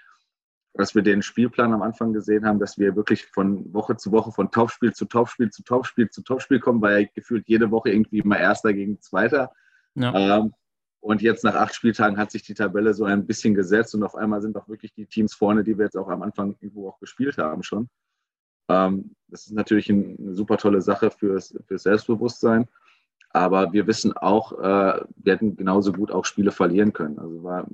[0.74, 4.32] dass wir den Spielplan am Anfang gesehen haben, dass wir wirklich von Woche zu Woche,
[4.32, 8.38] von Topspiel zu Topspiel zu Topspiel zu Topspiel kommen, weil gefühlt jede Woche irgendwie immer
[8.38, 9.52] Erster gegen Zweiter.
[9.96, 10.38] Ja.
[10.40, 10.54] Ähm,
[11.00, 14.16] und jetzt nach acht Spieltagen hat sich die Tabelle so ein bisschen gesetzt und auf
[14.16, 17.00] einmal sind auch wirklich die Teams vorne, die wir jetzt auch am Anfang irgendwo auch
[17.00, 17.90] gespielt haben schon.
[18.70, 22.68] Ähm, das ist natürlich eine super tolle Sache fürs, fürs Selbstbewusstsein.
[23.30, 27.20] Aber wir wissen auch, äh, wir hätten genauso gut auch Spiele verlieren können.
[27.20, 27.68] Also war,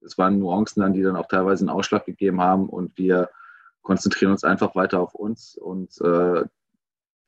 [0.00, 3.30] es waren Nuancen dann, die dann auch teilweise einen Ausschlag gegeben haben und wir
[3.82, 5.56] konzentrieren uns einfach weiter auf uns.
[5.56, 6.44] Und äh,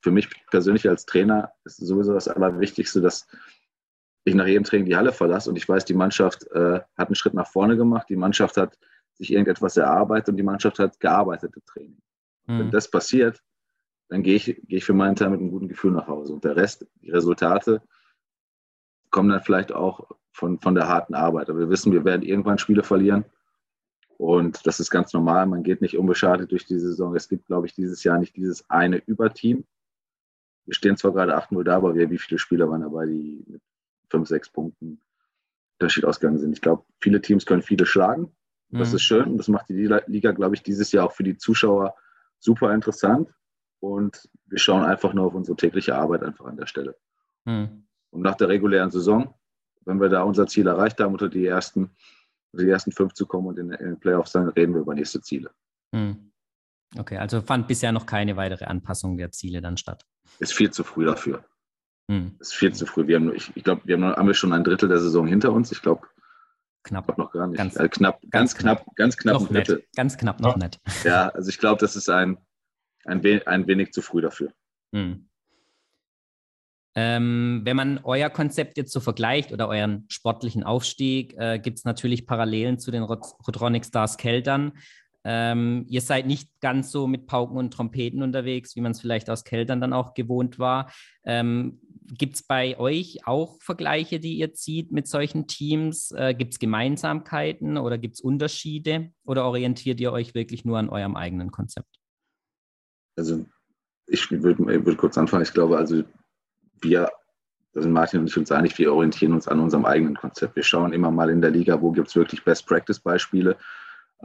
[0.00, 3.26] für mich persönlich als Trainer ist sowieso das Allerwichtigste, dass
[4.24, 7.14] ich nach jedem Training die Halle verlasse und ich weiß, die Mannschaft äh, hat einen
[7.14, 8.78] Schritt nach vorne gemacht, die Mannschaft hat
[9.14, 12.02] sich irgendetwas erarbeitet und die Mannschaft hat gearbeitet im Training.
[12.46, 12.58] Mhm.
[12.58, 13.42] Wenn das passiert,
[14.08, 16.34] dann gehe ich, gehe ich für meinen Teil mit einem guten Gefühl nach Hause.
[16.34, 17.82] Und der Rest, die Resultate,
[19.10, 21.48] kommen dann vielleicht auch von, von der harten Arbeit.
[21.48, 23.24] Aber wir wissen, wir werden irgendwann Spiele verlieren.
[24.18, 25.46] Und das ist ganz normal.
[25.46, 27.14] Man geht nicht unbeschadet durch die Saison.
[27.16, 29.64] Es gibt, glaube ich, dieses Jahr nicht dieses eine Überteam.
[30.64, 33.62] Wir stehen zwar gerade 8-0 da, aber wir, wie viele Spieler waren dabei, die mit
[34.10, 35.00] 5, 6 Punkten
[35.80, 36.52] Unterschied ausgegangen sind?
[36.52, 38.30] Ich glaube, viele Teams können viele schlagen.
[38.70, 38.96] Das mhm.
[38.96, 39.24] ist schön.
[39.24, 41.94] Und das macht die Liga, glaube ich, dieses Jahr auch für die Zuschauer
[42.42, 43.32] super interessant.
[43.80, 46.96] Und wir schauen einfach nur auf unsere tägliche Arbeit einfach an der Stelle.
[47.44, 47.86] Mhm.
[48.10, 49.34] Und nach der regulären Saison,
[49.84, 51.90] wenn wir da unser Ziel erreicht haben, unter die ersten,
[52.52, 54.94] unter die ersten fünf zu kommen und in, in den Playoffs, dann reden wir über
[54.94, 55.50] nächste Ziele.
[55.92, 56.32] Mhm.
[56.96, 60.04] Okay, also fand bisher noch keine weitere Anpassung der Ziele dann statt.
[60.38, 61.44] Ist viel zu früh dafür.
[62.10, 62.36] Hm.
[62.38, 63.06] Ist viel zu früh.
[63.06, 65.52] Wir haben, ich, ich glaube, wir haben, haben wir schon ein Drittel der Saison hinter
[65.52, 65.72] uns.
[65.72, 66.06] Ich glaube,
[66.82, 67.58] knapp noch gar nicht.
[67.58, 69.84] Ganz, äh, knapp, ganz, ganz knapp, ganz knapp noch Nett.
[69.96, 70.80] Ganz knapp noch nett.
[71.04, 72.38] Ja, also ich glaube, das ist ein,
[73.04, 74.52] ein, we ein wenig zu früh dafür.
[74.94, 75.28] Hm.
[76.94, 81.84] Ähm, wenn man euer Konzept jetzt so vergleicht oder euren sportlichen Aufstieg, äh, gibt es
[81.84, 84.72] natürlich Parallelen zu den Rotronic Stars Keltern.
[85.24, 89.30] Ähm, ihr seid nicht ganz so mit Pauken und Trompeten unterwegs, wie man es vielleicht
[89.30, 90.90] aus Keltern dann auch gewohnt war.
[91.24, 96.10] Ähm, Gibt es bei euch auch Vergleiche, die ihr zieht mit solchen Teams?
[96.10, 99.12] Äh, gibt es Gemeinsamkeiten oder gibt es Unterschiede?
[99.24, 101.88] Oder orientiert ihr euch wirklich nur an eurem eigenen Konzept?
[103.16, 103.46] Also
[104.06, 105.44] ich würde würd kurz anfangen.
[105.44, 106.02] Ich glaube, also
[106.80, 107.08] wir,
[107.72, 110.56] da sind Martin und ich uns einig, wir orientieren uns an unserem eigenen Konzept.
[110.56, 113.56] Wir schauen immer mal in der Liga, wo gibt es wirklich Best-Practice-Beispiele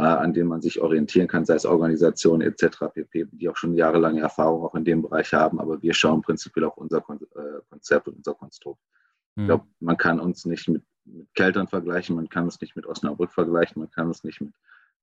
[0.03, 2.85] an denen man sich orientieren kann, sei es Organisationen etc.
[2.93, 5.59] pp., die auch schon jahrelange Erfahrung auch in dem Bereich haben.
[5.59, 8.79] Aber wir schauen prinzipiell auf unser äh, Konzept und unser Konstrukt.
[9.35, 9.43] Mhm.
[9.43, 12.85] Ich glaube, man kann uns nicht mit, mit Keltern vergleichen, man kann uns nicht mit
[12.85, 14.53] Osnabrück vergleichen, man kann uns nicht mit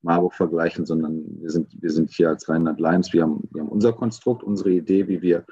[0.02, 3.70] Marburg vergleichen, sondern wir sind, wir sind hier als Rheinland Lions, wir haben, wir haben
[3.70, 5.44] unser Konstrukt, unsere Idee, wie wir,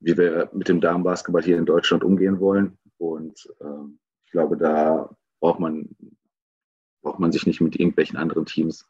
[0.00, 2.78] wie wir mit dem Damenbasketball hier in Deutschland umgehen wollen.
[2.96, 5.88] Und ähm, ich glaube, da braucht man
[7.06, 8.84] braucht man sich nicht mit irgendwelchen anderen Teams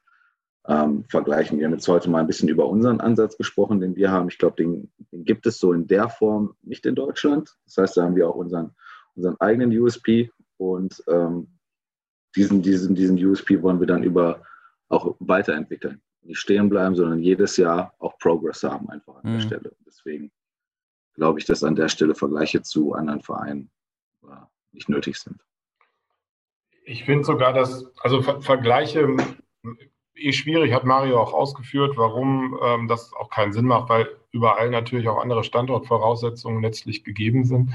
[0.67, 1.59] ähm, vergleichen.
[1.59, 4.31] Wir haben jetzt heute mal ein bisschen über unseren Ansatz gesprochen, den wir haben.
[4.31, 7.55] Ich glaube, den, den, gibt es so in der Form nicht in Deutschland.
[7.67, 8.75] Das heißt, da haben wir auch unseren,
[9.17, 11.49] unseren eigenen USP und ähm,
[12.35, 14.43] diesen, diesen, diesen USP wollen wir dann über
[14.89, 16.01] auch weiterentwickeln.
[16.23, 19.35] Nicht stehen bleiben, sondern jedes Jahr auch Progress haben einfach an mhm.
[19.35, 19.77] der Stelle.
[19.87, 20.33] Deswegen
[21.13, 23.71] glaube ich, dass an der Stelle Vergleiche zu anderen Vereinen
[24.23, 24.37] äh,
[24.73, 25.39] nicht nötig sind.
[26.89, 29.17] Ich finde sogar, dass, also Ver Vergleiche
[30.15, 34.71] eh schwierig, hat Mario auch ausgeführt, warum ähm, das auch keinen Sinn macht, weil überall
[34.71, 37.73] natürlich auch andere Standortvoraussetzungen letztlich gegeben sind.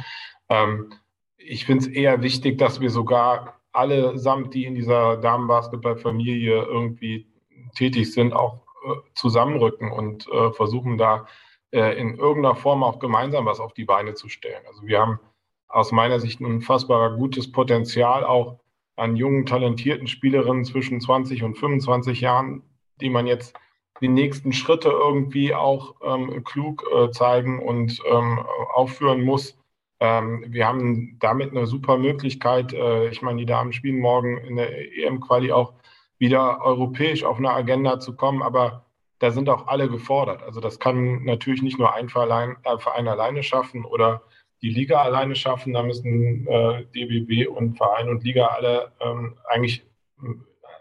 [0.50, 0.94] Ähm,
[1.38, 7.28] ich finde es eher wichtig, dass wir sogar allesamt, die in dieser Damenbasketballfamilie irgendwie
[7.76, 11.28] tätig sind, auch äh, zusammenrücken und äh, versuchen da
[11.72, 14.64] äh, in irgendeiner Form auch gemeinsam was auf die Beine zu stellen.
[14.68, 15.20] Also wir haben
[15.68, 18.61] aus meiner Sicht ein unfassbar gutes Potenzial auch
[18.96, 22.64] an jungen, talentierten Spielerinnen zwischen 20 und 25 Jahren,
[23.00, 23.56] die man jetzt
[24.02, 28.40] die nächsten Schritte irgendwie auch ähm, klug äh, zeigen und ähm,
[28.74, 29.58] aufführen muss.
[30.00, 32.74] Ähm, wir haben damit eine super Möglichkeit.
[32.74, 35.74] Äh, ich meine, die Damen spielen morgen in der EM-Quali auch
[36.18, 38.86] wieder europäisch auf eine Agenda zu kommen, aber
[39.20, 40.42] da sind auch alle gefordert.
[40.42, 44.24] Also das kann natürlich nicht nur ein Verein, äh, Verein alleine schaffen oder
[44.62, 45.74] die Liga alleine schaffen.
[45.74, 49.84] Da müssen äh, DBB und Verein und Liga alle ähm, eigentlich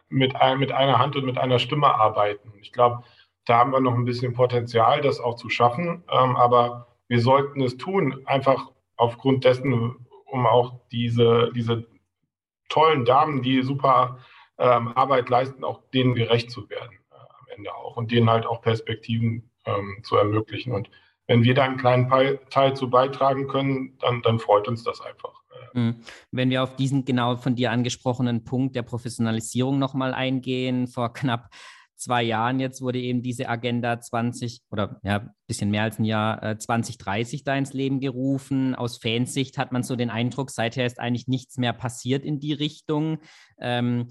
[0.09, 2.53] mit, ein, mit einer Hand und mit einer Stimme arbeiten.
[2.61, 3.05] Ich glaube,
[3.47, 6.05] da haben wir noch ein bisschen Potenzial, das auch zu schaffen.
[6.11, 11.87] Ähm, aber wir sollten es tun, einfach aufgrund dessen, um auch diese, diese
[12.69, 14.19] tollen Damen, die super
[14.59, 18.47] ähm, Arbeit leisten, auch denen gerecht zu werden äh, am Ende auch und denen halt
[18.47, 20.73] auch Perspektiven ähm, zu ermöglichen.
[20.73, 20.91] Und
[21.31, 22.11] wenn wir da einen kleinen
[22.51, 25.33] Teil zu beitragen können, dann, dann freut uns das einfach.
[25.75, 26.01] Mhm.
[26.33, 31.49] Wenn wir auf diesen genau von dir angesprochenen Punkt der Professionalisierung nochmal eingehen, vor knapp
[31.95, 36.05] zwei Jahren jetzt wurde eben diese Agenda 20 oder ja, ein bisschen mehr als ein
[36.05, 38.75] Jahr äh, 2030 da ins Leben gerufen.
[38.75, 42.55] Aus Fansicht hat man so den Eindruck, seither ist eigentlich nichts mehr passiert in die
[42.55, 43.19] Richtung.
[43.61, 44.09] Ähm,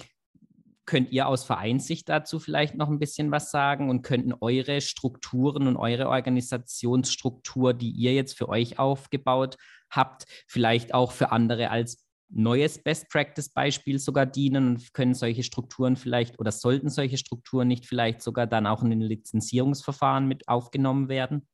[0.90, 5.68] Könnt ihr aus Vereinssicht dazu vielleicht noch ein bisschen was sagen und könnten eure Strukturen
[5.68, 9.58] und eure Organisationsstruktur, die ihr jetzt für euch aufgebaut
[9.92, 15.44] habt, vielleicht auch für andere als neues Best Practice Beispiel sogar dienen und können solche
[15.44, 20.48] Strukturen vielleicht oder sollten solche Strukturen nicht vielleicht sogar dann auch in den Lizenzierungsverfahren mit
[20.48, 21.48] aufgenommen werden?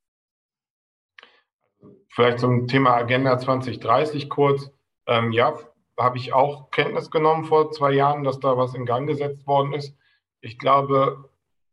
[2.07, 4.71] Vielleicht zum Thema Agenda 2030 kurz.
[5.07, 5.59] Ähm, ja,
[5.97, 9.73] habe ich auch Kenntnis genommen vor zwei Jahren, dass da was in Gang gesetzt worden
[9.73, 9.95] ist.
[10.41, 11.29] Ich glaube,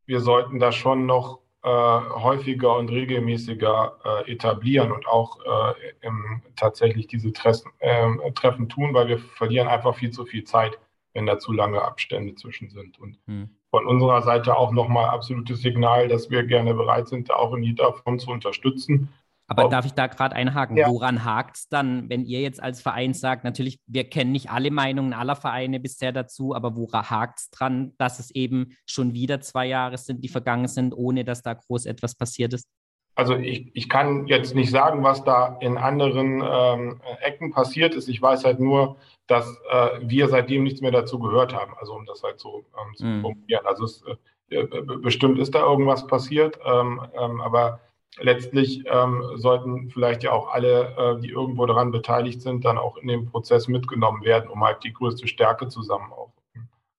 [0.06, 6.42] wir sollten das schon noch äh, häufiger und regelmäßiger äh, etablieren und auch äh, im,
[6.56, 10.78] tatsächlich diese Treffen, ähm, Treffen tun, weil wir verlieren einfach viel zu viel Zeit,
[11.12, 12.98] wenn da zu lange Abstände zwischen sind.
[12.98, 13.48] Und hm.
[13.70, 17.92] von unserer Seite auch nochmal absolutes Signal, dass wir gerne bereit sind, auch in jeder
[17.92, 19.12] Form zu unterstützen.
[19.48, 20.76] Aber darf ich da gerade einhaken?
[20.76, 20.88] Ja.
[20.88, 24.70] Woran hakt es dann, wenn ihr jetzt als Verein sagt, natürlich, wir kennen nicht alle
[24.70, 29.40] Meinungen aller Vereine bisher dazu, aber woran hakt es dran, dass es eben schon wieder
[29.40, 32.68] zwei Jahre sind, die vergangen sind, ohne dass da groß etwas passiert ist?
[33.14, 38.08] Also ich, ich kann jetzt nicht sagen, was da in anderen ähm, Ecken passiert ist.
[38.08, 41.74] Ich weiß halt nur, dass äh, wir seitdem nichts mehr dazu gehört haben.
[41.78, 43.20] Also um das halt so ähm, zu mm.
[43.20, 43.66] formulieren.
[43.66, 44.02] Also es,
[44.48, 44.64] äh,
[45.02, 47.80] bestimmt ist da irgendwas passiert, ähm, ähm aber
[48.18, 52.96] letztlich ähm, sollten vielleicht ja auch alle, äh, die irgendwo daran beteiligt sind, dann auch
[52.96, 56.32] in dem Prozess mitgenommen werden, um halt die größte Stärke zusammen auch,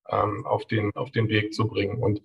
[0.09, 2.01] ähm, auf, den, auf den Weg zu bringen.
[2.01, 2.21] Und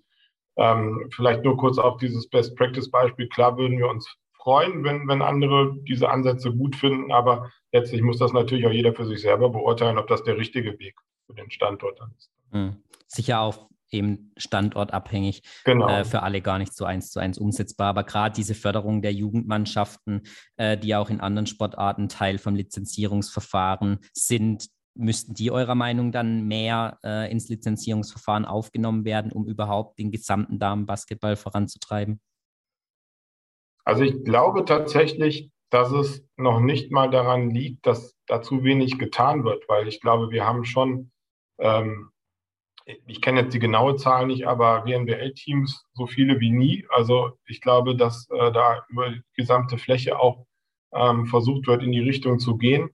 [0.57, 3.29] ähm, vielleicht nur kurz auf dieses Best Practice Beispiel.
[3.29, 8.17] Klar würden wir uns freuen, wenn, wenn andere diese Ansätze gut finden, aber letztlich muss
[8.17, 10.95] das natürlich auch jeder für sich selber beurteilen, ob das der richtige Weg
[11.27, 12.31] für den Standort dann ist.
[12.51, 12.83] Mhm.
[13.07, 15.87] Sicher auch eben standortabhängig, genau.
[15.87, 17.87] äh, für alle gar nicht so eins zu eins umsetzbar.
[17.87, 20.23] Aber gerade diese Förderung der Jugendmannschaften,
[20.57, 26.47] äh, die auch in anderen Sportarten Teil vom Lizenzierungsverfahren sind, müssten die eurer Meinung dann
[26.47, 32.19] mehr äh, ins Lizenzierungsverfahren aufgenommen werden, um überhaupt den gesamten Damenbasketball voranzutreiben?
[33.85, 38.99] Also ich glaube tatsächlich, dass es noch nicht mal daran liegt, dass da zu wenig
[38.99, 41.11] getan wird, weil ich glaube, wir haben schon
[41.59, 42.11] ähm,
[43.05, 46.85] ich kenne jetzt die genaue Zahl nicht, aber WNBL-Teams so viele wie nie.
[46.89, 50.45] Also ich glaube, dass äh, da über die gesamte Fläche auch
[50.93, 52.89] ähm, versucht wird, in die Richtung zu gehen.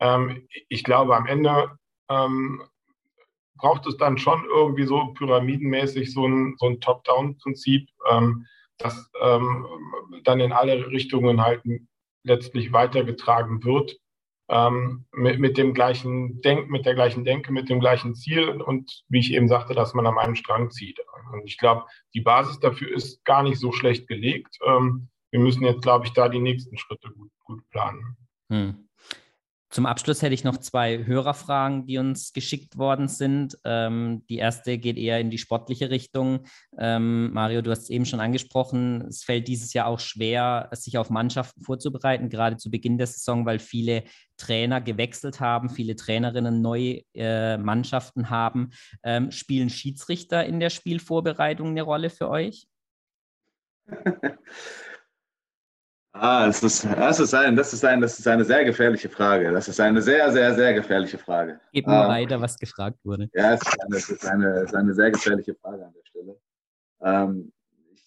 [0.00, 1.70] Ähm, ich glaube, am Ende
[2.08, 2.62] ähm,
[3.56, 8.46] braucht es dann schon irgendwie so pyramidenmäßig so ein, so ein Top-Down-Prinzip, ähm,
[8.78, 9.66] das ähm,
[10.24, 11.62] dann in alle Richtungen halt
[12.22, 13.98] letztlich weitergetragen wird
[14.48, 19.04] ähm, mit, mit dem gleichen Denk, mit der gleichen Denke, mit dem gleichen Ziel und
[19.08, 20.98] wie ich eben sagte, dass man an einem Strang zieht.
[21.32, 21.84] Und ich glaube,
[22.14, 24.58] die Basis dafür ist gar nicht so schlecht gelegt.
[24.66, 28.16] Ähm, wir müssen jetzt, glaube ich, da die nächsten Schritte gut, gut planen.
[28.50, 28.87] Hm.
[29.70, 33.58] Zum Abschluss hätte ich noch zwei Hörerfragen, die uns geschickt worden sind.
[33.64, 36.46] Ähm, die erste geht eher in die sportliche Richtung.
[36.78, 39.02] Ähm, Mario, du hast es eben schon angesprochen.
[39.08, 43.44] Es fällt dieses Jahr auch schwer, sich auf Mannschaften vorzubereiten, gerade zu Beginn der Saison,
[43.44, 44.04] weil viele
[44.38, 48.70] Trainer gewechselt haben, viele Trainerinnen neue äh, Mannschaften haben.
[49.02, 52.66] Ähm, spielen Schiedsrichter in der Spielvorbereitung eine Rolle für euch?
[56.20, 59.52] Ah, das ist, das, ist ein, das, ist ein, das ist eine sehr gefährliche Frage.
[59.52, 61.60] Das ist eine sehr, sehr, sehr gefährliche Frage.
[61.72, 63.30] Mir ähm, weiter, was gefragt wurde.
[63.34, 66.04] Ja, es ist, eine, es ist, eine, es ist eine sehr gefährliche Frage an der
[66.04, 66.40] Stelle.
[67.02, 67.52] Ähm,
[67.92, 68.02] ich,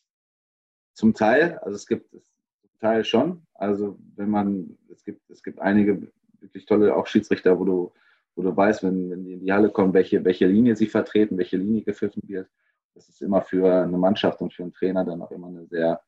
[0.93, 2.23] zum Teil, also es gibt es
[2.61, 3.45] zum Teil schon.
[3.53, 7.93] Also wenn man, es gibt, es gibt einige wirklich tolle auch Schiedsrichter, wo du,
[8.35, 11.37] wo du weißt, wenn, wenn die in die Halle kommen, welche, welche Linie sie vertreten,
[11.37, 12.49] welche Linie gepfiffen wird.
[12.93, 16.01] Das ist immer für eine Mannschaft und für einen Trainer dann auch immer eine sehr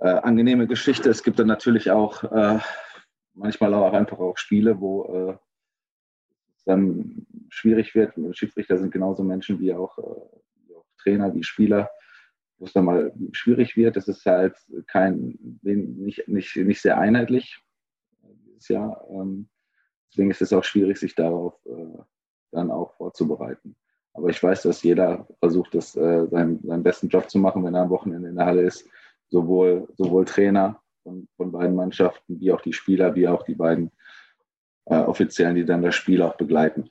[0.00, 1.10] äh, angenehme Geschichte.
[1.10, 2.58] Es gibt dann natürlich auch äh,
[3.34, 5.36] manchmal auch einfach auch Spiele, wo äh,
[6.56, 8.14] es dann schwierig wird.
[8.36, 10.02] Schiedsrichter sind genauso Menschen wie auch, äh,
[10.66, 11.90] wie auch Trainer, wie Spieler,
[12.58, 13.96] wo es dann mal schwierig wird.
[13.96, 17.58] Das ist halt kein, nicht, nicht, nicht sehr einheitlich
[18.22, 19.06] dieses Jahr.
[19.10, 19.48] Ähm,
[20.10, 21.98] deswegen ist es auch schwierig, sich darauf äh,
[22.52, 23.76] dann auch vorzubereiten.
[24.14, 27.74] Aber ich weiß, dass jeder versucht, das, äh, seinen, seinen besten Job zu machen, wenn
[27.74, 28.88] er am Wochenende in der Halle ist
[29.28, 33.90] sowohl, sowohl Trainer von, von beiden Mannschaften, wie auch die Spieler, wie auch die beiden
[34.86, 36.90] äh, Offiziellen, die dann das Spiel auch begleiten.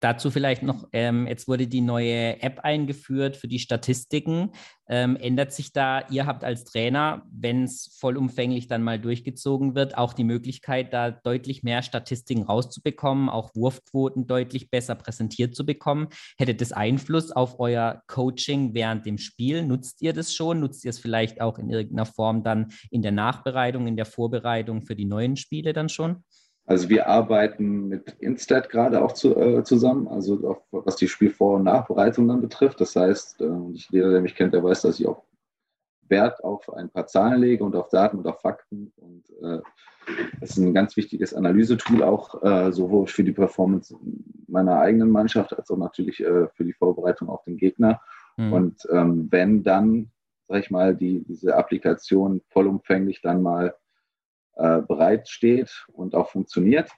[0.00, 4.52] Dazu vielleicht noch, ähm, jetzt wurde die neue App eingeführt für die Statistiken.
[4.88, 9.98] Ähm, ändert sich da, ihr habt als Trainer, wenn es vollumfänglich dann mal durchgezogen wird,
[9.98, 16.08] auch die Möglichkeit, da deutlich mehr Statistiken rauszubekommen, auch Wurfquoten deutlich besser präsentiert zu bekommen?
[16.38, 19.66] Hätte das Einfluss auf euer Coaching während dem Spiel?
[19.66, 20.60] Nutzt ihr das schon?
[20.60, 24.80] Nutzt ihr es vielleicht auch in irgendeiner Form dann in der Nachbereitung, in der Vorbereitung
[24.80, 26.24] für die neuen Spiele dann schon?
[26.70, 31.56] Also wir arbeiten mit Instat gerade auch zu, äh, zusammen, also auch, was die Spielvor-
[31.56, 32.80] und Nachbereitung dann betrifft.
[32.80, 35.24] Das heißt, äh, jeder, der mich kennt, der weiß, dass ich auch
[36.06, 38.92] Wert auf ein paar Zahlen lege und auf Daten und auf Fakten.
[38.98, 39.60] Und äh,
[40.40, 43.96] das ist ein ganz wichtiges Analysetool auch äh, sowohl für die Performance
[44.46, 48.00] meiner eigenen Mannschaft als auch natürlich äh, für die Vorbereitung auf den Gegner.
[48.36, 48.52] Mhm.
[48.52, 50.12] Und ähm, wenn dann,
[50.46, 53.74] sag ich mal, die, diese Applikation vollumfänglich dann mal
[54.60, 56.90] äh, bereit steht und auch funktioniert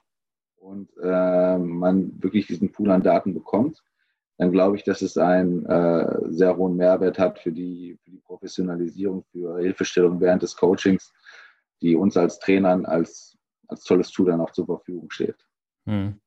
[0.57, 3.81] und äh, man wirklich diesen Pool an Daten bekommt,
[4.37, 8.19] dann glaube ich, dass es einen äh, sehr hohen Mehrwert hat für die, für die
[8.19, 11.13] Professionalisierung, für Hilfestellung während des Coachings,
[11.81, 13.37] die uns als Trainern als,
[13.67, 15.37] als tolles Tool dann auch zur Verfügung steht.
[15.85, 16.19] Hm.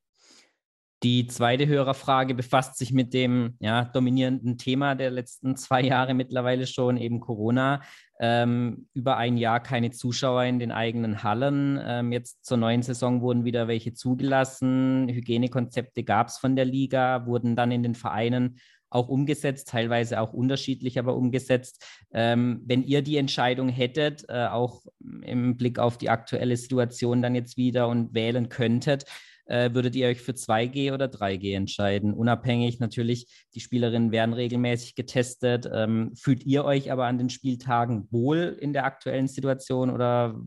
[1.02, 6.66] Die zweite Hörerfrage befasst sich mit dem ja, dominierenden Thema der letzten zwei Jahre mittlerweile
[6.66, 7.82] schon, eben Corona.
[8.18, 11.78] Ähm, über ein Jahr keine Zuschauer in den eigenen Hallen.
[11.84, 15.08] Ähm, jetzt zur neuen Saison wurden wieder welche zugelassen.
[15.10, 20.32] Hygienekonzepte gab es von der Liga, wurden dann in den Vereinen auch umgesetzt, teilweise auch
[20.32, 21.84] unterschiedlich, aber umgesetzt.
[22.12, 24.86] Ähm, wenn ihr die Entscheidung hättet, äh, auch
[25.22, 29.04] im Blick auf die aktuelle Situation dann jetzt wieder und wählen könntet,
[29.46, 32.12] äh, würdet ihr euch für 2G oder 3G entscheiden?
[32.12, 35.68] Unabhängig natürlich, die Spielerinnen werden regelmäßig getestet.
[35.72, 40.40] Ähm, fühlt ihr euch aber an den Spieltagen wohl in der aktuellen Situation oder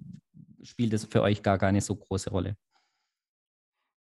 [0.63, 2.55] spielt es für euch gar keine so große Rolle?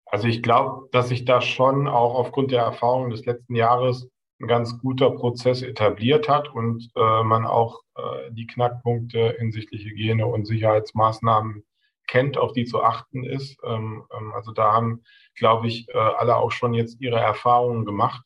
[0.06, 4.08] Also ich glaube, dass sich da schon auch aufgrund der Erfahrung des letzten Jahres
[4.40, 10.26] ein ganz guter Prozess etabliert hat und äh, man auch äh, die Knackpunkte hinsichtlich Hygiene
[10.26, 11.64] und Sicherheitsmaßnahmen
[12.06, 13.58] kennt, auf die zu achten ist.
[13.64, 15.02] Ähm, ähm, also da haben,
[15.34, 18.22] glaube ich, äh, alle auch schon jetzt ihre Erfahrungen gemacht.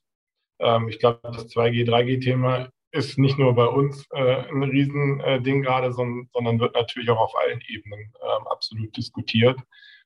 [0.58, 5.92] Ähm, ich glaube, das 2G, 3G-Thema ist nicht nur bei uns äh, ein Riesending gerade,
[5.92, 8.12] sondern wird natürlich auch auf allen Ebenen
[8.50, 9.60] absolut diskutiert.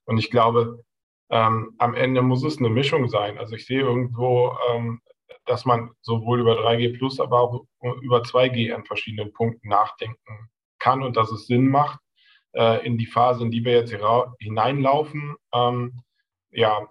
[0.05, 0.85] Und ich glaube,
[1.31, 3.39] am Ende muss es eine Mischung sein.
[3.39, 4.55] Also ich sehe irgendwo,
[5.47, 7.65] dass man sowohl über 3G plus, aber auch
[8.03, 11.99] über 2G an verschiedenen Punkten nachdenken kann und dass es Sinn macht
[12.55, 13.95] äh, in die Phase, in die wir jetzt
[14.39, 15.37] hineinlaufen.
[15.53, 16.03] Ähm,
[16.51, 16.87] ja,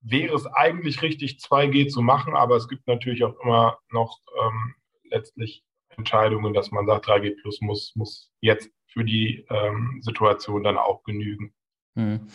[0.00, 4.74] wäre es eigentlich richtig, 2G zu machen, aber es gibt natürlich auch immer noch ähm,
[5.10, 5.64] letztlich
[5.96, 11.02] Entscheidungen, dass man sagt, 3G plus muss, muss jetzt für die ähm, Situation dann auch
[11.04, 11.54] genügen.
[11.96, 12.26] Hm.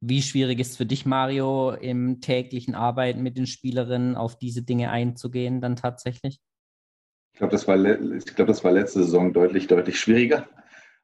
[0.00, 4.62] Wie schwierig ist es für dich, Mario, im täglichen Arbeiten mit den Spielerinnen auf diese
[4.62, 6.40] Dinge einzugehen, dann tatsächlich?
[7.34, 10.48] Ich glaube, das, war, glaub, das war letzte Saison deutlich, deutlich schwieriger.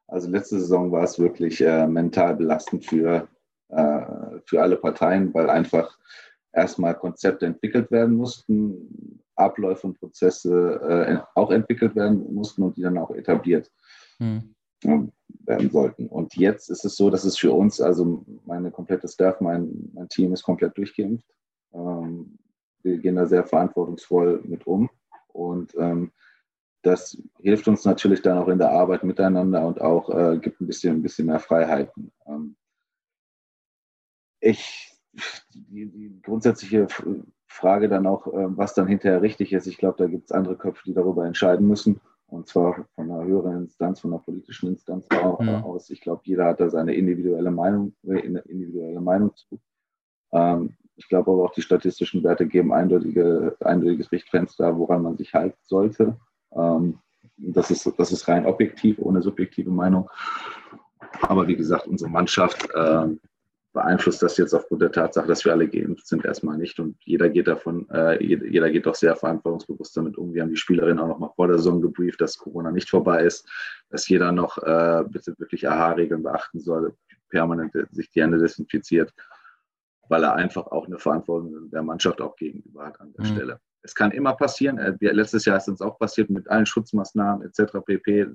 [0.09, 3.28] Also letzte Saison war es wirklich äh, mental belastend für,
[3.68, 4.00] äh,
[4.46, 5.98] für alle Parteien, weil einfach
[6.52, 12.82] erstmal Konzepte entwickelt werden mussten, Abläufe und Prozesse äh, auch entwickelt werden mussten und die
[12.82, 13.70] dann auch etabliert
[14.18, 14.54] hm.
[14.82, 16.09] werden sollten.
[16.09, 20.09] Und jetzt ist es so, dass es für uns, also meine komplette Staff, mein, mein
[20.09, 21.28] Team ist komplett durchgeimpft.
[21.74, 22.38] Ähm,
[22.82, 24.88] wir gehen da sehr verantwortungsvoll mit um.
[25.28, 26.11] Und ähm,
[26.83, 30.66] das hilft uns natürlich dann auch in der Arbeit miteinander und auch äh, gibt ein
[30.66, 32.12] bisschen, ein bisschen mehr Freiheiten.
[32.26, 32.57] Ähm,
[34.41, 34.93] ich,
[35.53, 36.87] die, die, grundsätzliche
[37.47, 40.57] Frage dann auch, äh, was dann hinterher richtig ist, ich glaube, da gibt es andere
[40.57, 42.01] Köpfe, die darüber entscheiden müssen.
[42.29, 45.49] Und zwar von einer höheren Instanz, von einer politischen Instanz mhm.
[45.49, 45.89] aus.
[45.89, 49.59] Ich glaube, jeder hat da seine individuelle Meinung, äh, individuelle Meinung zu.
[50.33, 55.33] Ähm, ich glaube aber auch, die statistischen Werte geben eindeutige, eindeutiges Richtfenster, woran man sich
[55.33, 56.18] halten sollte.
[56.53, 56.99] Ähm,
[57.36, 60.11] das, ist, das ist rein objektiv, ohne subjektive Meinung.
[61.22, 63.07] Aber wie gesagt, unsere Mannschaft äh,
[63.72, 66.80] beeinflusst das jetzt aufgrund der Tatsache, dass wir alle geimpft sind, erstmal nicht.
[66.80, 70.34] Und jeder geht davon, äh, jeder geht doch sehr verantwortungsbewusst damit um.
[70.34, 73.22] Wir haben die Spielerin auch noch mal vor der Saison gebrieft, dass Corona nicht vorbei
[73.22, 73.49] ist,
[73.90, 76.94] dass jeder noch äh, bitte wirklich AHA-Regeln beachten soll,
[77.28, 79.12] permanent sich die Hände desinfiziert,
[80.09, 83.28] weil er einfach auch eine Verantwortung der Mannschaft auch gegenüber hat an der mhm.
[83.28, 83.61] Stelle.
[83.89, 84.76] Es kann immer passieren.
[84.76, 87.78] Äh, letztes Jahr ist es auch passiert mit allen Schutzmaßnahmen etc.
[87.82, 88.26] pp.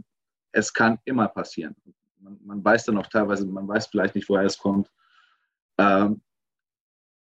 [0.51, 1.75] Es kann immer passieren.
[2.19, 4.91] Man, man, weiß dann auch teilweise, man weiß vielleicht nicht, woher es kommt.
[5.77, 6.21] Ähm,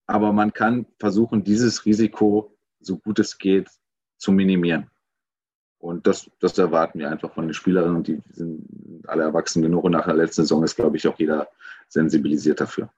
[0.06, 3.68] aber man kann versuchen, dieses Risiko, so gut es geht,
[4.16, 4.88] zu minimieren.
[5.78, 9.82] Und das, das erwarten wir einfach von den Spielerinnen und die sind alle erwachsen genug.
[9.82, 11.48] Und nach der letzten Saison ist, glaube ich, auch jeder
[11.88, 12.92] sensibilisiert dafür.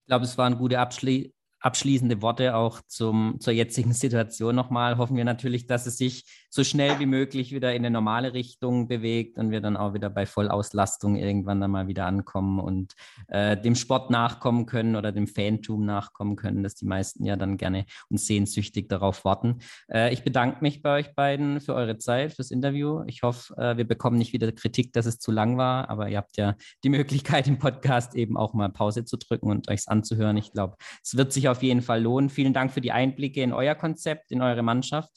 [0.00, 1.30] Ich glaube, es war ein guter Abschluss
[1.64, 4.98] abschließende Worte auch zum, zur jetzigen Situation nochmal.
[4.98, 8.86] Hoffen wir natürlich, dass es sich so schnell wie möglich wieder in eine normale Richtung
[8.86, 12.94] bewegt und wir dann auch wieder bei Vollauslastung irgendwann dann mal wieder ankommen und
[13.26, 17.56] äh, dem Sport nachkommen können oder dem Fantum nachkommen können, dass die meisten ja dann
[17.56, 19.58] gerne und sehnsüchtig darauf warten.
[19.90, 23.02] Äh, ich bedanke mich bei euch beiden für eure Zeit, fürs Interview.
[23.06, 26.18] Ich hoffe, äh, wir bekommen nicht wieder Kritik, dass es zu lang war, aber ihr
[26.18, 26.54] habt ja
[26.84, 30.36] die Möglichkeit im Podcast eben auch mal Pause zu drücken und euch anzuhören.
[30.36, 32.30] Ich glaube, es wird sich auf jeden Fall lohnen.
[32.30, 35.12] Vielen Dank für die Einblicke in euer Konzept, in eure Mannschaft.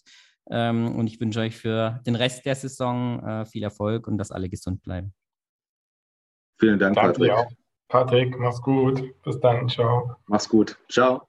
[0.49, 4.31] Ähm, und ich wünsche euch für den Rest der Saison äh, viel Erfolg und dass
[4.31, 5.13] alle gesund bleiben.
[6.59, 7.57] Vielen Dank, Danke Patrick.
[7.89, 9.01] Patrick, mach's gut.
[9.23, 9.67] Bis dann.
[9.69, 10.15] Ciao.
[10.27, 10.77] Mach's gut.
[10.89, 11.26] Ciao.